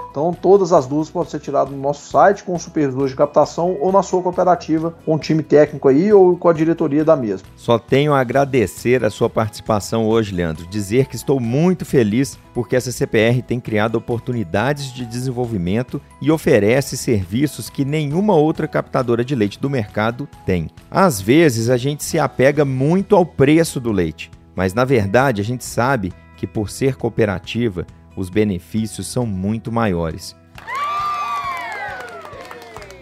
então, 0.09 0.31
todas 0.31 0.71
as 0.71 0.85
dúvidas 0.85 1.09
podem 1.09 1.29
ser 1.29 1.39
tiradas 1.39 1.73
no 1.73 1.79
nosso 1.79 2.09
site 2.09 2.43
com 2.43 2.53
o 2.53 2.59
supervisor 2.59 3.07
de 3.07 3.15
captação 3.15 3.75
ou 3.79 3.91
na 3.91 4.03
sua 4.03 4.21
cooperativa, 4.21 4.93
com 5.05 5.15
o 5.15 5.19
time 5.19 5.41
técnico 5.41 5.87
aí 5.87 6.13
ou 6.13 6.37
com 6.37 6.47
a 6.47 6.53
diretoria 6.53 7.03
da 7.03 7.15
mesma. 7.15 7.47
Só 7.55 7.79
tenho 7.79 8.13
a 8.13 8.19
agradecer 8.19 9.03
a 9.03 9.09
sua 9.09 9.29
participação 9.29 10.07
hoje, 10.07 10.33
Leandro. 10.33 10.67
Dizer 10.67 11.07
que 11.07 11.15
estou 11.15 11.39
muito 11.39 11.83
feliz 11.83 12.37
porque 12.53 12.75
essa 12.75 12.91
CPR 12.91 13.41
tem 13.41 13.59
criado 13.59 13.95
oportunidades 13.95 14.93
de 14.93 15.05
desenvolvimento 15.05 15.99
e 16.21 16.31
oferece 16.31 16.95
serviços 16.95 17.69
que 17.69 17.83
nenhuma 17.83 18.35
outra 18.35 18.67
captadora 18.67 19.25
de 19.25 19.35
leite 19.35 19.59
do 19.59 19.69
mercado 19.69 20.29
tem. 20.45 20.69
Às 20.89 21.19
vezes, 21.19 21.69
a 21.69 21.77
gente 21.77 22.03
se 22.03 22.19
apega 22.19 22.63
muito 22.63 23.15
ao 23.15 23.25
preço 23.25 23.79
do 23.79 23.91
leite, 23.91 24.29
mas 24.55 24.73
na 24.73 24.85
verdade 24.85 25.41
a 25.41 25.43
gente 25.43 25.65
sabe 25.65 26.13
que 26.37 26.45
por 26.45 26.69
ser 26.69 26.95
cooperativa, 26.95 27.87
os 28.15 28.29
benefícios 28.29 29.07
são 29.07 29.25
muito 29.25 29.71
maiores. 29.71 30.35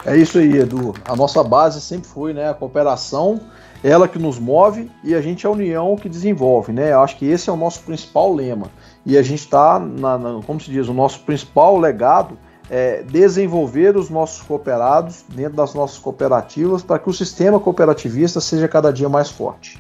É 0.05 0.17
isso 0.17 0.39
aí, 0.39 0.57
Edu. 0.57 0.95
A 1.05 1.15
nossa 1.15 1.43
base 1.43 1.79
sempre 1.79 2.07
foi 2.07 2.33
né, 2.33 2.49
a 2.49 2.53
cooperação, 2.53 3.39
ela 3.83 4.07
que 4.07 4.17
nos 4.17 4.39
move 4.39 4.89
e 5.03 5.13
a 5.13 5.21
gente 5.21 5.45
é 5.45 5.49
a 5.49 5.51
união 5.51 5.95
que 5.95 6.09
desenvolve. 6.09 6.71
Né? 6.71 6.91
Eu 6.91 7.01
acho 7.01 7.17
que 7.17 7.25
esse 7.25 7.49
é 7.49 7.53
o 7.53 7.57
nosso 7.57 7.81
principal 7.81 8.33
lema. 8.33 8.67
E 9.05 9.17
a 9.17 9.21
gente 9.21 9.39
está, 9.39 9.79
como 10.45 10.59
se 10.59 10.71
diz, 10.71 10.87
o 10.87 10.93
nosso 10.93 11.19
principal 11.21 11.77
legado 11.77 12.37
é 12.69 13.03
desenvolver 13.03 13.97
os 13.97 14.09
nossos 14.09 14.41
cooperados 14.41 15.25
dentro 15.29 15.57
das 15.57 15.73
nossas 15.73 15.97
cooperativas 15.97 16.81
para 16.81 16.97
que 16.97 17.09
o 17.09 17.13
sistema 17.13 17.59
cooperativista 17.59 18.39
seja 18.39 18.67
cada 18.67 18.91
dia 18.93 19.09
mais 19.09 19.29
forte. 19.29 19.79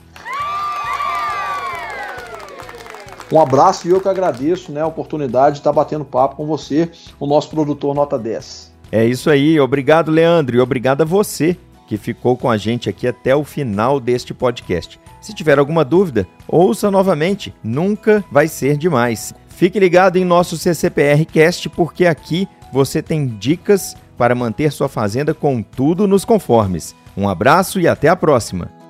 Um 3.31 3.39
abraço 3.39 3.87
e 3.87 3.91
eu 3.91 4.01
que 4.01 4.09
agradeço 4.09 4.71
né, 4.71 4.81
a 4.81 4.87
oportunidade 4.87 5.55
de 5.55 5.59
estar 5.61 5.71
batendo 5.71 6.03
papo 6.03 6.35
com 6.35 6.45
você, 6.45 6.89
o 7.19 7.25
nosso 7.25 7.49
produtor 7.49 7.95
Nota 7.95 8.19
10. 8.19 8.71
É 8.91 9.05
isso 9.05 9.29
aí, 9.29 9.59
obrigado 9.59 10.11
Leandro 10.11 10.57
e 10.57 10.59
obrigado 10.59 11.01
a 11.01 11.05
você 11.05 11.57
que 11.87 11.97
ficou 11.97 12.37
com 12.37 12.49
a 12.49 12.57
gente 12.57 12.89
aqui 12.89 13.07
até 13.07 13.35
o 13.35 13.43
final 13.43 13.99
deste 13.99 14.33
podcast. 14.33 14.99
Se 15.21 15.33
tiver 15.33 15.59
alguma 15.59 15.83
dúvida, 15.83 16.27
ouça 16.47 16.89
novamente, 16.89 17.53
nunca 17.63 18.23
vai 18.31 18.47
ser 18.47 18.77
demais. 18.77 19.33
Fique 19.49 19.79
ligado 19.79 20.17
em 20.17 20.25
nosso 20.25 20.57
CCPR 20.57 21.25
Cast 21.25 21.69
porque 21.69 22.05
aqui 22.05 22.47
você 22.71 23.01
tem 23.01 23.27
dicas 23.27 23.95
para 24.17 24.33
manter 24.33 24.71
sua 24.71 24.87
fazenda 24.87 25.33
com 25.33 25.61
tudo 25.61 26.07
nos 26.07 26.25
conformes. 26.25 26.95
Um 27.15 27.27
abraço 27.27 27.79
e 27.79 27.87
até 27.87 28.07
a 28.07 28.15
próxima! 28.15 28.80